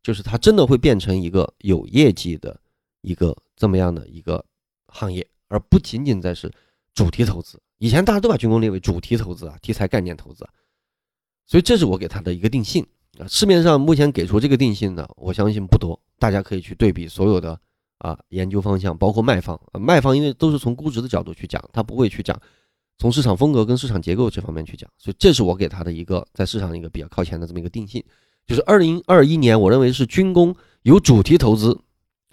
[0.05, 2.61] 就是它真的会变成一个有业绩的
[3.01, 4.45] 一个这么样的一个
[4.87, 6.53] 行业，而不仅仅在是
[6.95, 7.59] 主题投资。
[7.79, 10.47] 以前大家都把军工列为主题投资啊，题材概念投资，
[11.47, 12.87] 所以这是我给他的一个定性。
[13.19, 15.99] 啊，市面上目前给出这个定性的，我相信不多。
[16.19, 17.59] 大家可以去对比所有的
[17.99, 19.59] 啊研究方向，包括卖方。
[19.73, 22.39] 啊卖方因为都是从估值的角度去讲，他不会去讲
[22.99, 24.91] 从市场风格跟市场结构这方面去讲。
[24.99, 28.03] 所以这是我给他的一个在市场一个比较靠前的这么一个定性，
[28.47, 31.81] 就是二零二一年，我认为是军工由主题投资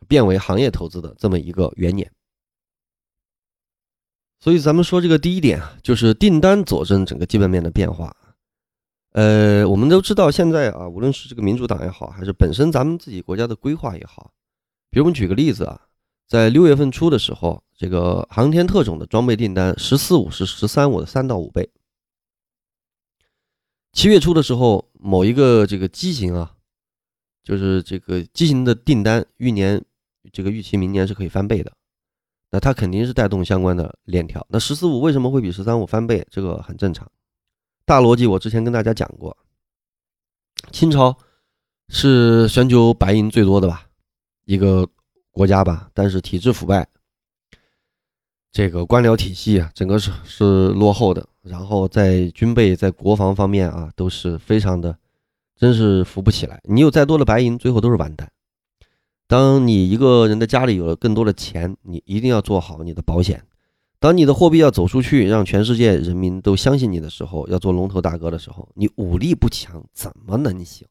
[0.08, 2.12] 变为行业投资的这么一个元年。
[4.40, 8.16] 所以咱们说这个第一点啊，就是订单佐证整个基本面的变化。
[9.12, 14.32] 呃，我们都知道，现在啊，无论是这个民主党也好，还是本身咱们自己国家的规划也好，
[14.90, 15.82] 比如我们举个例子啊，
[16.28, 21.70] 在六月份初的时候，这个航天特种的装备订单十四五是十三五的三到五倍。
[23.94, 26.54] 七月初的时候，某一个这个机型啊，
[27.44, 29.84] 就是这个机型的订单，预年
[30.32, 31.72] 这个预期明年是可以翻倍的，
[32.52, 34.46] 那它肯定是带动相关的链条。
[34.50, 36.26] 那十四五为什么会比十三五翻倍？
[36.30, 37.10] 这个很正常。
[37.84, 39.36] 大逻辑，我之前跟大家讲过，
[40.72, 41.18] 清朝
[41.90, 43.90] 是全球白银最多的吧，
[44.46, 44.88] 一个
[45.32, 46.88] 国家吧，但是体制腐败，
[48.52, 54.98] 这个官僚体系啊，整个是是落后的，然后在军备在国防方面啊，都是非常的，
[55.56, 56.62] 真是扶不起来。
[56.66, 58.30] 你有再多的白银，最后都是完蛋。
[59.26, 63.42] 当你一个人的家里有了更多的钱，你一定要做好你的保险。
[63.98, 70.86] 当你的货币要走出去，让全世界人民都相信你的时候，要做龙头大哥的时候，你武力不强，怎么能行？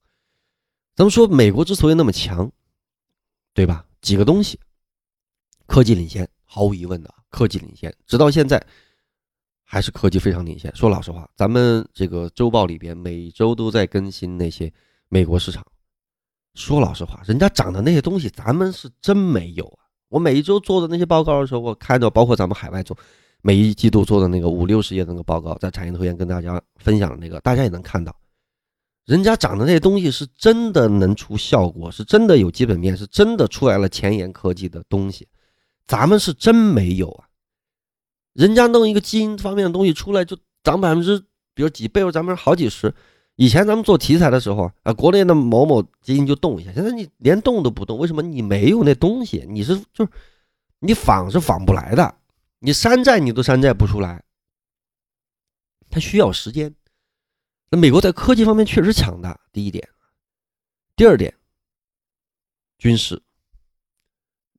[0.95, 2.51] 咱们说美国之所以那么强，
[3.53, 3.85] 对吧？
[4.01, 4.59] 几个东西，
[5.67, 8.61] 科技领先，毫无疑问的，科技领先，直到现在
[9.63, 10.75] 还是科技非常领先。
[10.75, 14.73] 说老实话，咱们这个周报里边每周都在更新那些
[15.09, 15.65] 美国市场。
[16.55, 19.87] 说老实话，人家涨的那些东西，咱们是真没有啊。
[20.09, 22.99] 我每一周做的那些报告的时候，我看到包括咱们海外做
[23.43, 28.13] 每一季度做的那个五六十页那个报告，在产业投研跟大家分享的那个，大家也能看到，
[29.07, 35.29] 人家涨的那些东西是真的能出效果，是真的有基本面，是真的出来了前沿科技的东西，
[35.91, 37.27] 咱们是真没有啊。
[38.35, 41.19] 人家弄一个基因方面的东西出来就涨百分之，
[41.53, 42.95] 比如几倍，或咱们好几十。
[43.35, 48.23] 以前咱们做题材的时候啊，国内的某某基金就动一下，现在你连动都不动，为什么？
[48.23, 50.11] 你没有那东西，你是就是
[50.79, 52.15] 你仿是仿不来的，
[52.61, 54.23] 你山寨你都山寨不出来，
[55.91, 56.73] 它需要时间。
[57.69, 59.89] 那美国在科技方面确实强大，第一点，
[60.95, 61.35] 第二点，
[62.79, 63.21] 军事，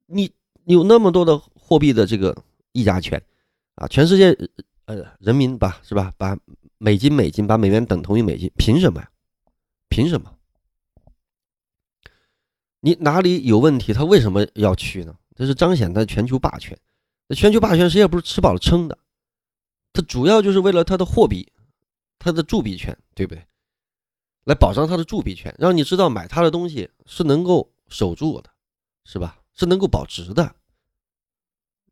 [0.08, 0.30] 你
[0.74, 2.36] 有那么多的货币的这个
[2.72, 3.22] 议价权
[3.76, 4.38] 啊，全世界
[4.86, 6.14] 呃人民吧，是吧？
[6.18, 6.38] 把。
[6.84, 9.08] 美金美金把美元等同于美金，凭什么呀？
[9.88, 10.34] 凭什么？
[12.80, 13.94] 你哪里有问题？
[13.94, 15.16] 他为什么要去呢？
[15.36, 16.76] 这是彰显他全球霸权。
[17.28, 18.98] 那全球霸权谁也不是吃饱了撑的，
[19.94, 21.52] 他主要就是为了他的货币，
[22.18, 23.46] 他的铸币权，对不对？
[24.46, 28.50] 来保障他的铸币权，让你知道买他的东西是能够守住的，
[29.06, 29.38] 是吧？
[29.54, 30.56] 是能够保值的。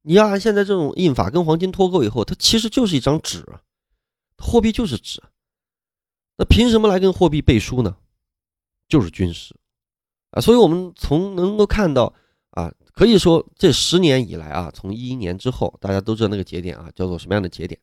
[0.10, 3.45] 你要按现在这种印法跟黄金脱钩以后，它其实就是一张纸。
[4.39, 5.22] 货币就是纸，
[6.36, 7.95] 那凭什么来跟货币背书呢？
[8.88, 9.56] 就是军事
[10.32, 12.12] 啊，所以我们从能够看到
[12.50, 17.80] 啊，可以说这十年以来啊，从一一年之后，大家都知道那个节点啊，叫做什么样的节点？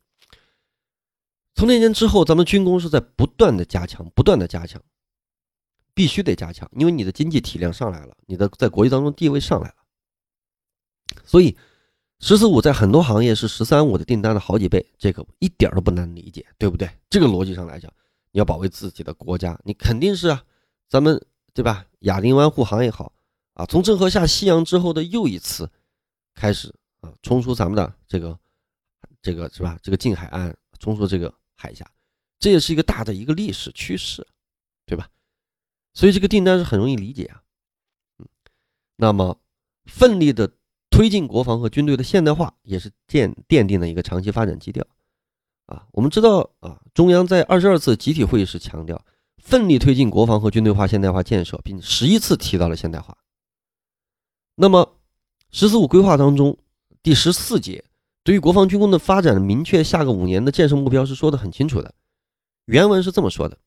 [1.55, 4.83] 从那年之后，咱们军工是在不断的加强，不断的加强，
[5.95, 9.77] 必须得加强，因为你的经济体量上来了，你的在国际当中地位上来了，
[11.25, 11.57] 所以。
[12.19, 16.91] 十四五在很多行业是十三五的订单的好几倍，这个一点都不难理解，对不对？
[17.11, 17.93] 这个逻辑上来讲，
[18.33, 20.43] 你要保卫自己的国家，你肯定是啊，
[20.89, 21.87] 咱们对吧？
[22.01, 23.13] 亚丁湾护航也好
[23.53, 25.71] 啊，从郑和下西洋之后的又一次
[26.35, 28.39] 开始啊，冲出咱们的这个
[29.21, 29.79] 这个是吧？
[29.83, 31.87] 这个近海岸，冲出这个海峡，
[32.39, 34.27] 这也是一个大的一个历史趋势，
[34.87, 35.07] 对吧？
[35.93, 37.43] 所以这个订单是很容易理解啊，
[38.19, 38.27] 嗯，
[38.97, 39.39] 那么
[39.85, 40.51] 奋力的。
[40.97, 44.83] 推进国防和军队的现代化，也是奠奠定了一个长期发展基调。
[45.67, 48.99] 啊，我们知道啊，中央在二十二次集体会议时强调，
[49.37, 53.15] 奋力推进国防和军队化现代化建设，并十一次提到了现代化。
[54.55, 54.97] 那么，
[55.51, 56.57] 十四五规划当中
[57.03, 57.85] 第十四节
[58.25, 61.93] 对于国防军工的发展明确下个五年的建设目标是说的很清楚的。
[62.65, 63.59] 原文是这么说的：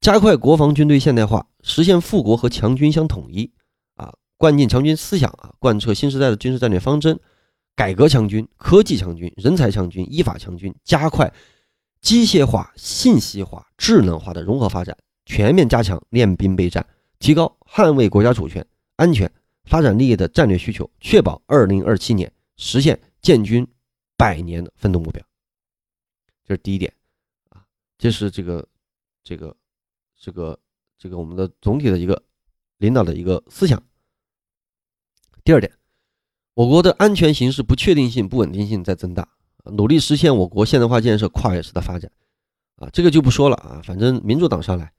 [0.00, 3.50] 加快国防军队现代化，实现富国和强军相统一，
[4.36, 7.18] 灌进强军思想啊，贯彻新时代的军事战略方针，
[7.74, 11.32] 改革强军、科技强军、人才强军、依法强军，加快
[12.00, 16.86] 机械化、信息化、智能化的融合发展，全面加强练兵备战，
[17.18, 18.64] 提高捍卫国家主权、
[18.96, 19.30] 安全、
[19.64, 23.66] 发展利益的战略需求，确保二零二七年实现建军
[24.16, 25.24] 百年的奋斗目标。
[26.44, 26.92] 这是第一点
[27.48, 27.64] 啊，
[27.96, 28.68] 这是这个
[29.24, 29.56] 这个
[30.18, 30.58] 这个
[30.98, 32.22] 这个我们的总体的一个
[32.76, 33.82] 领导的一个思想。
[35.46, 35.72] 第二点，
[36.54, 39.28] 我国的安全形势不确定性、不稳定性在增大，
[39.66, 42.10] 努力实现我国现代化建设跨越式的发展
[42.74, 44.92] 啊，这个就不说了啊，反正民主党上来，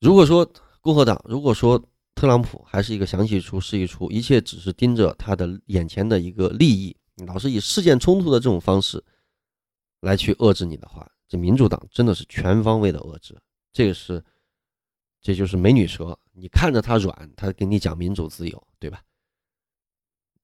[0.00, 1.80] 如果说共和党，如果说
[2.16, 9.04] 特朗普还是一个想起一出是一出，一切只是盯着他的眼前的一个利益，老是以事件冲突的这种方式。
[10.00, 13.36] 来去遏制你的话，这民主党真的是全方位的遏制，
[13.72, 14.24] 这个是，
[15.20, 19.02] 这就是美女蛇，你看着它软，它给你讲民主自由，对吧？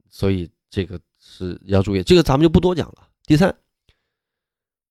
[0.09, 3.09] 所以这个是要注意，这个咱们就不多讲了。
[3.25, 3.57] 第三，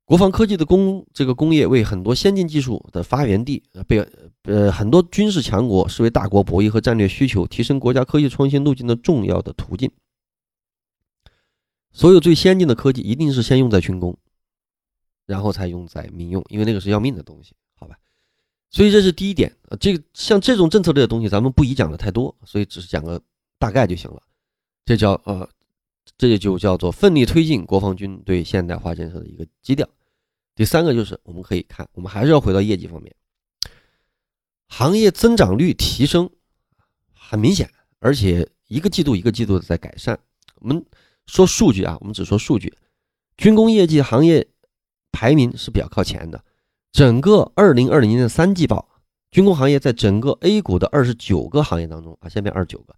[0.06, 4.00] 国防科技的工这个工业为很多先进技术的发源地，被
[4.44, 9.92] 呃很多军事强国视为大国博弈和战略需求提升国家科技创新路径的重要的途径。
[11.92, 14.18] 所有最先进的科技一定是先用在军工。
[15.26, 17.56] 然后才用在民用，因为那个是要命的东西，
[18.74, 19.78] 所以这是第一点啊。
[19.80, 23.22] 这个像这种政策类的东西，咱们不宜讲的太多，所以只是讲个
[23.58, 24.22] 大概就行了。
[24.84, 25.50] 这叫呃，
[26.18, 29.88] 这就叫做奋力推进国防军对现代化建设的一个基调。
[30.56, 33.16] 第三个就是我们可以看，我们还是要回到业绩方面，
[34.68, 36.30] 行业增长率提升
[37.14, 40.20] 很明显，而且一个季度一个季度的在改善。
[40.56, 40.86] 我们
[41.28, 42.76] 说数据啊，我们只说数据，
[43.38, 44.48] 军工业绩行业。
[45.16, 46.44] 排名是比较靠前的。
[46.94, 48.88] 整个二零二零年的三季报，
[49.32, 52.96] 军工行业在整个 A 股的二十九个行业当中啊，下面二十九个，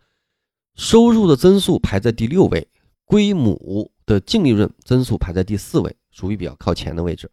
[0.76, 2.68] 收入的增速排在第六位，
[3.06, 7.32] 规模的净利润增速排在第四位，属于比较靠前的位置。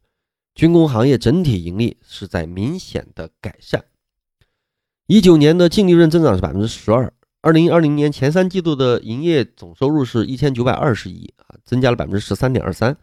[0.54, 3.84] 军工行业整体盈利是在明显的改善。
[5.08, 12.96] 一九年的净利润增长是百分之十二，二零二零年前三季度的营业总收入是一千九百二十亿啊，增加了百分之十三点二三。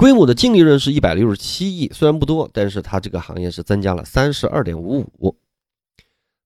[0.00, 5.36] 规模的净利润是一百六十七亿，虽然不多，但是它这个行业是增加了三十二点五五。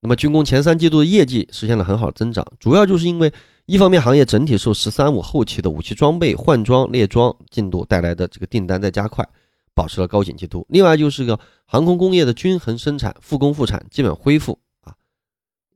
[0.01, 3.33] 那么军工前三季度的业绩实现了很好的增长，主要就是因为
[3.67, 9.25] 一方面行业整体受“十三五”后期的武器装备换装列装进度带来的这个订单在加快，
[9.73, 14.97] 保持了高景气度；另外就是个航空工业的均衡生产、复工复产基本恢复啊，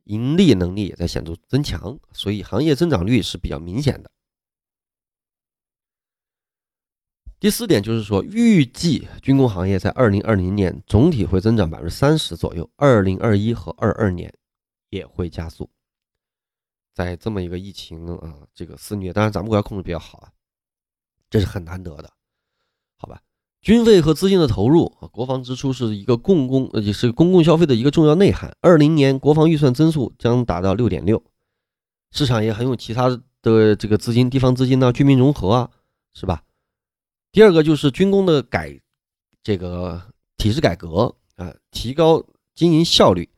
[0.03, 4.11] 盈利能力也在显著增强，所以行业增长率是比较明显的。
[7.41, 14.33] 第四点就是说，预计军工行业在二零二零年总体会增长百分之三十左右，二零二一和二二年
[14.91, 15.71] 也会加速。
[16.93, 20.33] 在这么一个疫情啊，这个肆虐，当然咱们国家控制比较好啊，
[21.31, 22.13] 这是很难得的，
[22.97, 23.23] 好吧？
[23.61, 28.53] 军费和资金的投入啊，国防支出是一个共公，也是公共消费的一个重要内涵。
[28.61, 31.23] 二零年国防预算增速将达到六点六，
[32.11, 33.09] 市场也很有其他
[33.43, 35.71] 的这个资金，地方资金呢，军民融合啊，
[36.15, 36.43] 是吧？
[37.31, 38.81] 第二个就是军工的改，
[39.43, 40.01] 这个
[40.37, 43.29] 体制改革啊，提高经营效率，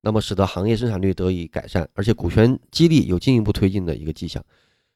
[0.00, 4.44] 那么使得行业生产率得以改善，而且股权激励有进一步推进的一个迹象。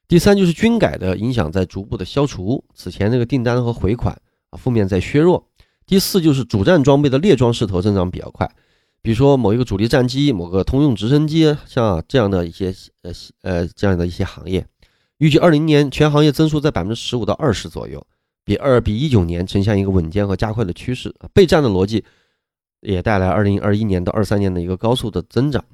[0.07, 4.19] 第三就是军改的影响在逐步的消除，此前这个订单和回款
[4.51, 5.47] 啊负面在削弱。
[5.87, 8.47] 第四就是主战装备的列装势头增长比较快，
[9.01, 14.67] 比如说某一个主力战机、某个通用直升机，像这样的一些呃呃这样的一些行业，
[15.17, 18.05] 预计二零年全行业增速在百分之十五到二十左右。
[18.45, 22.05] 比二比一九年呈现一个稳健和加快的趋势，备战的逻辑
[22.81, 25.65] 也带来二零二一年到二三年的一个高速的增长，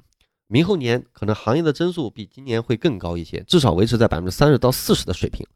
[0.46, 5.46] 明后年可能行业的增速比今年会更高一些，至少维持在百分之三十到四十的水平，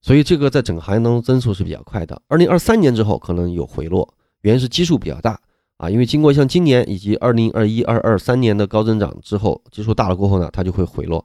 [0.00, 2.20] 所以这个在整个行业当中增速是比较快的。
[2.26, 5.40] 二零二三年之后可能有回落，原因是基数比较大
[5.76, 11.24] 啊，因为经过像今年以及二零二一二二三年的高增长之后，基数大了过后呢，它就会回落。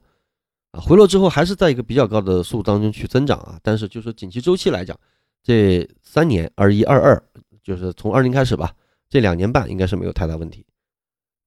[0.80, 4.98] 回落之后还是在一个比较高的速度当中去增长啊，但是就是景气周期来讲，
[5.42, 7.22] 这三年二一二二，
[7.62, 8.72] 就是从二零开始吧，
[9.08, 10.64] 这两年半应该是没有太大问题。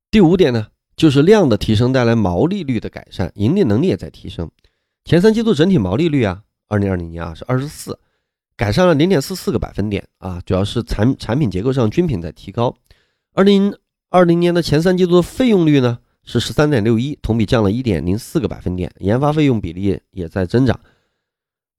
[0.10, 4.50] 第五点呢，就是量的提升带来毛利率的改善，盈利能力也在提升。
[5.06, 7.98] 前三季度整体毛利率啊，二零二零年啊是二十四，
[8.56, 12.76] 改善了零点四四个百分点啊，主要是产产品结构上均品在提高。
[13.34, 13.76] 二零
[14.10, 16.00] 二零年的前三季度的费用率呢？
[16.24, 20.80] 是十三点六一，同比降了一点零四个百分点，研发费用比例也在增长。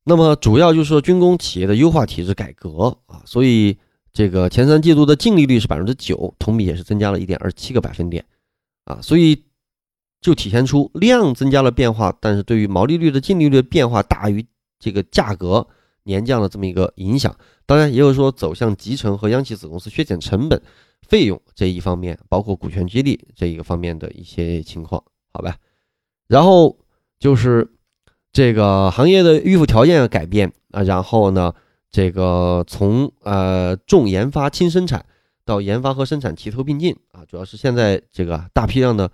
[0.04, 3.76] 那么主要就是说军工企业的优化体制改革啊，所以
[4.12, 8.24] 这个前三季度的净利率是百分之九，同比也是增加了一点二七个百分点
[8.84, 9.44] 啊，所以
[10.20, 14.44] 就体现出量增加了变化，但是对于毛利率的净利率变化大于
[14.80, 15.64] 这个价格
[16.02, 17.34] 年降的这么一个影响。
[17.64, 20.60] 当然，也有说走向集成和央企子公司削减成本
[21.12, 25.58] 费用这一方面，包括股权激励这一个方面的一些情况，好吧？
[26.26, 26.78] 然后
[27.18, 27.70] 就是
[28.32, 31.52] 这个行业的预付条件改变啊，然后呢？
[31.90, 35.04] 这个从呃重研发轻生产
[35.44, 39.12] 到研发和生产齐头并进啊，主要是现在这个大批量的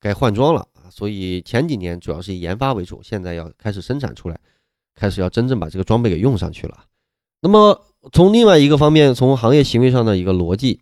[0.00, 4.36] 该换装了啊，所以前几年主要是以研发为主，现在要开始生产出来，
[4.96, 6.78] 开始要真正把这个装备给用上去了。
[7.42, 10.80] 那么从另外一个方面，从行业行为上的一个逻辑，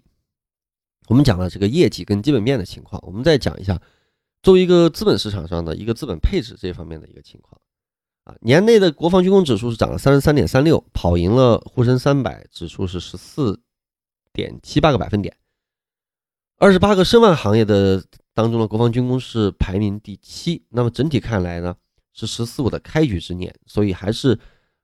[1.08, 3.80] 我们讲了这个业绩跟基本面的情况，我们再讲一下
[4.42, 7.60] 作为一个资本市场上的一个资本配置这方面的一个情况
[8.24, 8.34] 啊。
[8.42, 13.58] 年内的国防军工指数是涨了三十三点三六，跑赢了沪深三百指数是十四
[14.32, 15.34] 点七八个百分点。
[16.58, 18.04] 二十八个申万行业的
[18.34, 20.62] 当中的国防军工是排名第七。
[20.68, 21.74] 那么整体看来呢，
[22.12, 24.38] 是“十四五”的开局之年，所以还是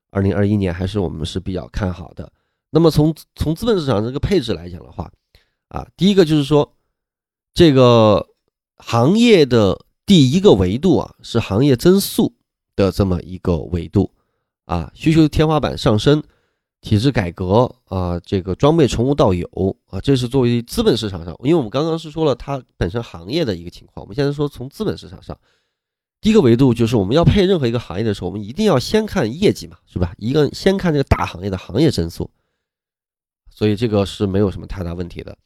[0.09, 2.31] 二零二一年还是我们是比较看好的。
[2.71, 5.11] 那么从从资本市场这个配置来讲的话，
[5.75, 6.73] 啊，第一个就是说，
[7.53, 8.27] 这个
[8.77, 12.33] 行业的第一个维度啊，是行业增速。
[12.77, 14.11] 的这么一个维度
[14.65, 16.21] 啊，需求天花板上升，
[16.81, 19.47] 体制改革啊，这个装备从无到有
[19.87, 25.39] 啊，这是作为资本市场上，因为我们刚刚是说了它本身行业的一个情况，我们现在说从资本市场上，
[26.19, 30.13] 第一个维度就是我们要配任何一个行业的时候，我们一定要先看业绩嘛，是吧？
[30.17, 32.29] 一个先看这个大行业的行业增速，
[33.49, 35.37] 所以这个是没有什么太大问题的。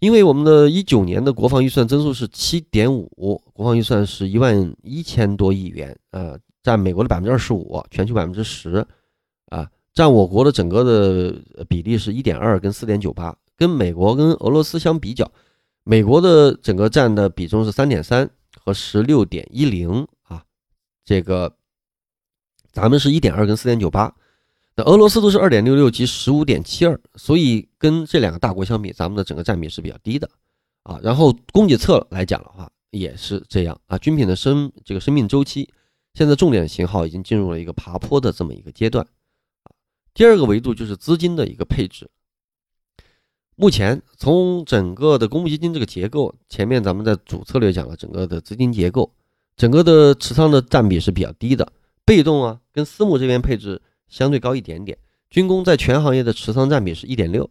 [0.00, 6.38] 因为我们的一九年的国防预算增速是七点五，国防预算是一万一千多亿元，呃。
[6.62, 8.86] 占美国的百分之二十五，全球百分之十，
[9.46, 15.26] 啊，占我国的整个的比例是一点二跟四点九八，跟美国跟俄罗斯相比较，
[15.84, 18.28] 美国的整个占的比重是三点三
[18.62, 20.44] 和十六点一零啊，
[21.02, 21.50] 这个
[22.72, 24.14] 咱们是一点二跟四点九八，
[24.82, 30.28] 俄罗斯都是二点六六及十五点七二，所以跟这两个大国相比，咱们的整个占比是比较低的
[30.82, 30.98] 啊。
[31.02, 35.68] 然后供给侧来讲的话，也是这样啊，军品的生这个生命周期。
[36.14, 39.06] 现在重点型号已经进入了一个爬坡的这么一个阶段。
[40.12, 42.10] 第二个维度就是资金的一个配置。
[43.54, 49.12] 目前从整个的公募基金这个结构，前面咱们在主策略讲了整个的资金结构，
[49.56, 51.72] 整个的持仓的占比是比较低的，
[52.04, 53.80] 被动啊跟私募这边配置
[54.10, 54.98] 相对高一点点。
[55.30, 57.48] 军工在全行业的持仓占比是一点六，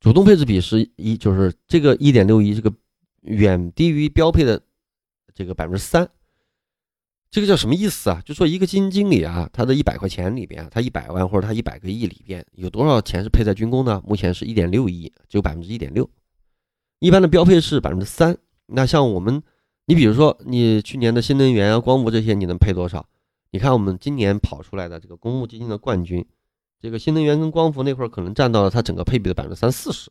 [0.00, 2.72] 主动配置比是一，就是这个一点六一，这个
[3.20, 4.60] 远低于标配的
[5.32, 6.10] 这个百分之三。
[7.30, 8.20] 这个叫什么意思啊？
[8.26, 14.02] 就说一个基金经理啊，他的一百块钱里边，他一百万或者他一百个亿里边，有多少钱是配在军工呢？
[14.06, 16.08] 目前是一点六亿，只有百分之一点六。
[16.98, 18.36] 一般的标配是百分之三。
[18.66, 19.42] 那像我们，
[19.86, 23.08] 你比如说你去年的新能源啊、光伏这些，你能配多少？
[23.52, 26.26] 你看我们今年跑出来的这个公募基金的冠军，
[26.80, 30.10] 这个新能源跟光伏那块儿可能占到了它整个配比的百分之三四十，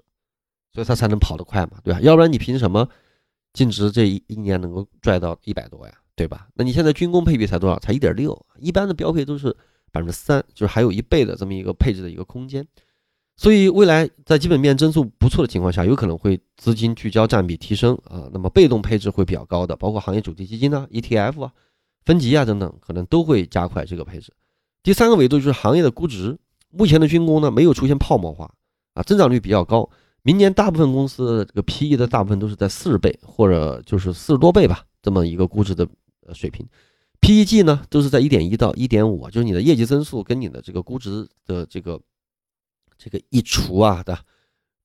[0.72, 2.00] 所以它才能跑得快嘛，对吧？
[2.02, 2.88] 要不然你凭什么
[3.52, 5.94] 净值这一一年能够拽到一百多呀？
[6.16, 6.48] 对吧？
[6.54, 7.80] 那你现在军工配比才多少？
[7.80, 9.52] 才一点六，一般的标配都是
[9.92, 12.66] 百分之三，就是还有一倍的这么一个配置的一个空间。
[13.38, 18.30] 所以未来在基本面增速不错的情况下，有可能会资金聚焦占比提升啊。
[18.32, 21.52] 那么被动配置会比较高的，包括行业主题基金啊、ETF 啊、
[22.06, 24.34] 分级啊等等，可能都会加快这个配置。
[24.84, 26.38] 第三个维度就是行业的估值，
[26.70, 28.54] 目前的军工呢没有出现泡沫化
[28.93, 29.89] 啊，增长率比较高。
[30.24, 35.88] 明年大部分公司这个 PE 的大部分都是在四十倍或者就是四十多倍吧，这么一个估值的。
[36.34, 36.66] 水平
[37.20, 41.99] ，PEG 呢都是在一点一到一点五，就是你的业绩增速跟你的这个估值的这个
[42.97, 44.18] 这个一除啊的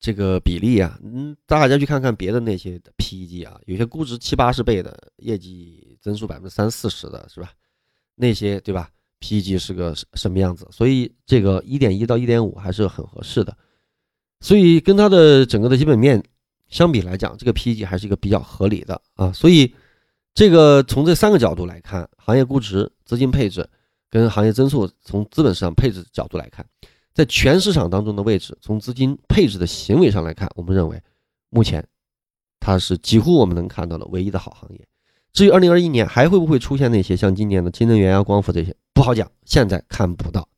[0.01, 7.51] 这个比例啊，嗯，大家去看看别的那些 PEG 啊，有些估值七八十倍的业绩增速百分之三四十的是吧？
[8.15, 8.89] 那些对吧
[9.21, 10.67] ？PEG 是个什么样子？
[10.71, 13.57] 所以这个一点一到一点五还是很合适的，
[14.41, 16.23] 所以跟它的整个的基本面
[16.69, 19.75] 相比来讲，这个 PEG 还是一个比较合理的啊，所以。
[20.39, 23.67] 这个从这三个角度来看，行业估值、资金配置
[24.11, 26.63] 跟行业增速，从资本市场配置角度来看，
[27.15, 31.03] 在全市场当中的位置，从资金配置的行为上来看，我们认为
[31.49, 31.83] 目前
[32.61, 34.87] 它是几乎我们能看到的唯一的好行业。
[35.37, 40.49] 至于二零二一年还会不会出现那些像今年的新能源啊、光伏这些，不好讲，现在看不到，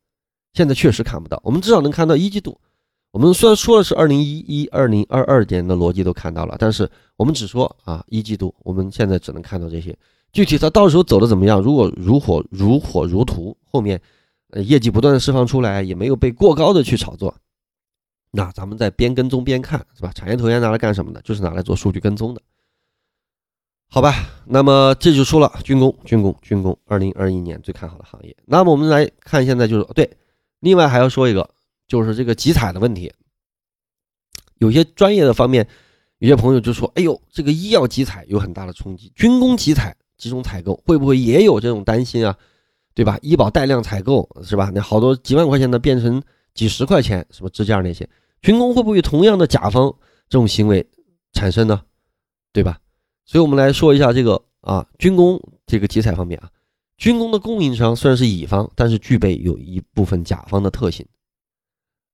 [0.53, 1.37] 现在确实看不到。
[1.43, 2.57] 我们至少能看到一季度。
[3.11, 9.93] 我们虽然说的是二零一一、二零二二年的逻辑都看到了，但是我们只说啊一季度，我们现在只能看到这些。
[10.31, 11.59] 具体它到时候走的怎么样？
[11.59, 14.01] 如果如火如火如荼，后面
[14.51, 17.35] 呃业绩不断的释放出来，也没有被过高的去炒作，
[18.31, 20.09] 那咱们在边跟踪边看，是吧？
[20.15, 21.21] 产业投研拿来干什么的？
[21.23, 22.41] 就是拿来做数据跟踪的，
[23.91, 24.13] 好吧？
[24.45, 28.35] 那么这就说了军工，军工，军工，二零二一年最看好的行业。
[28.45, 30.07] 那么我们来看现在就是对，
[30.59, 31.49] 另外还要说一个，
[31.87, 33.11] 就是这个集采的问题。
[34.59, 35.67] 有些专业的方面，
[36.19, 42.37] 有些朋友就说：“哎呦，这个医药集采有很大的冲击，军工集采集中采购会不会也有这种担心啊？
[42.93, 43.17] 对吧？
[43.23, 44.69] 医保带量采购是吧？
[44.71, 46.21] 那好多几万块钱的变成
[46.53, 48.07] 几十块钱，什么支架那些。”
[48.43, 49.91] 军工会不会同样的甲方
[50.29, 50.87] 这种行为
[51.33, 51.81] 产生呢？
[52.53, 52.77] 对吧？
[53.29, 56.49] 所以我们来说一下这个啊，军工这个集采方面啊，
[56.97, 61.05] 军工的供应商虽然是乙方，但是具备有一部分甲方的特性。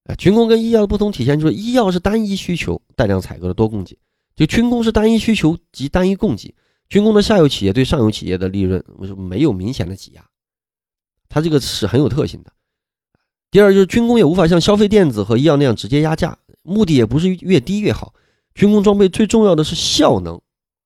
[0.09, 3.97] 哎，军工跟医药的不同体现就是，医药是单一需求带量采购的多供给，
[4.36, 6.53] 就军工是单一需求及单一供给。
[6.89, 8.84] 军工的下游企业对上游企业的利润
[9.18, 10.26] 没有明显的挤压，
[11.30, 12.51] 它这个是很有特性的。
[13.51, 18.13] 第二就是军工也无法像消费电子和医药那样直接压价，目的也不是越低越好。
[18.53, 20.41] 军工装备最重要的是效能，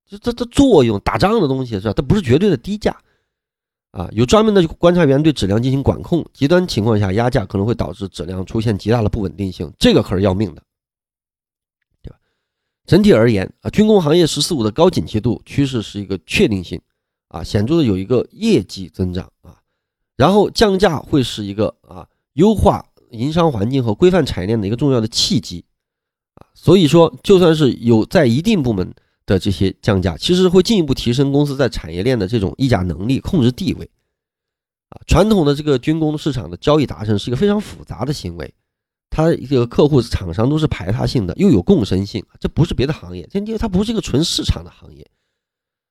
[0.10, 1.94] 这这这作用，打仗的东西是吧？
[1.94, 2.98] 它不是绝对的低价
[3.92, 4.10] 啊。
[4.12, 10.64] 有专门的观察员对质量进行管控，极端情况下压价可能会导致质量出现极大的不稳定性，这个可是要命的，
[12.02, 12.18] 对吧？
[12.86, 16.82] 整体而言啊，军工行业“十四五”的高景气度趋势是一个确定性
[17.28, 19.62] 啊，显著的有一个业绩增长啊，
[20.16, 22.08] 然后降价会是一个啊。
[22.34, 25.66] 优化营商环境和规范产业链的一个重要的契机
[26.36, 28.94] 啊，所以说就算是有在一定部门
[29.30, 33.90] 的这些降价，其实会进一步提升公司在产业链的这种议价能力、控制地位
[34.90, 35.00] 啊。
[35.06, 38.54] 传统的这个军工市场的交易达成是一个非常复杂的行为，
[39.10, 45.08] 它这个客户厂商都是排他性的，又有共生性，这不是别的行业，这因为它不是一个纯市场的行业，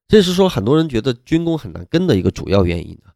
[0.09, 3.15] 这是说很多人觉得军工很难跟的一个主要原因啊。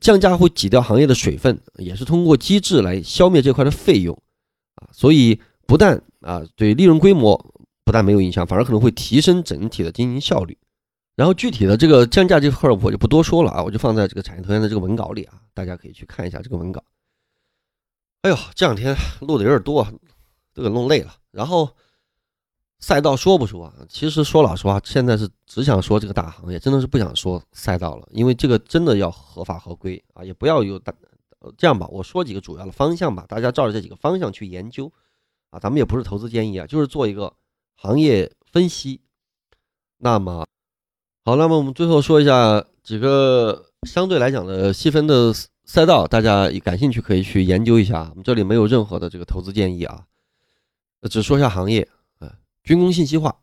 [0.00, 4.16] 降价会挤掉行业的水分，也是通过机制来消灭这块的费用
[4.76, 7.34] 啊，所以不但啊对利润规模
[7.84, 10.56] 不但没有影响，反而可能会提升整体的经营效率。
[11.16, 16.82] 然后具体的这个降价这块儿我就不多说了啊，我就放在这个产业投研的这个文稿里啊，大家可以去看一下这个文稿。
[18.22, 19.86] 哎呦，这两天录的有点多，
[20.54, 21.14] 都给弄累了。
[21.30, 21.70] 然后。
[22.84, 23.74] 赛道说不说啊？
[23.88, 30.92] 其实说老实话，现在是只想说这个大行业，真的是不想说赛道了，因为这个真的要合法合规啊，也不要有大。
[31.56, 34.92] 这样吧，我说几个主要的方向吧，大家照着这几个方向去研究
[35.50, 35.60] 啊。
[35.60, 37.32] 咱们也不是投资建议啊，就是做一个
[37.82, 39.00] 行业分析。
[39.98, 40.46] 那么
[41.24, 48.06] 好，那么我们最后说一下几个相对来讲的细分的赛道，大家感兴趣可以去研究一下。
[48.10, 50.04] 我们这里没有任何的这个投资建议啊，
[51.10, 51.88] 只说一下行业。
[52.62, 53.36] 军工信息化、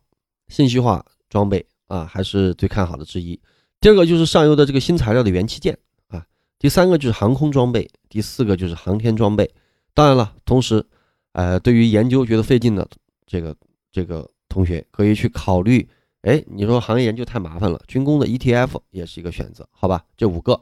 [0.48, 3.38] 信息化装备啊，还是最看好的之一。
[3.78, 5.76] 第二个就是上游的这个新材料的元器件
[6.08, 6.24] 啊。
[6.58, 9.52] 第三个就是航空装备，第四个就是航天装备。
[9.92, 10.82] 当然了，同时，
[11.32, 12.88] 呃，对于研究觉得费劲的
[13.26, 13.54] 这个
[13.90, 15.88] 这个同学，可以去考虑。
[16.22, 20.04] 哎，你说行业研究太麻烦了，军工的 ETF 也是一个选择，好吧？
[20.16, 20.60] 这五个，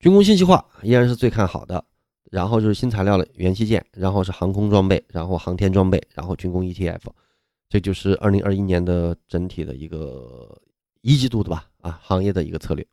[0.00, 1.84] 军工信息化依然是最看好的。
[2.30, 7.02] 然后就是新材料的元器件，然后是航空装备，然后航天装备，然后军工 ETF。
[7.68, 10.60] 这就是二零二一年的整体的一个
[11.02, 12.84] 一季度的吧，啊，行业的一个策略。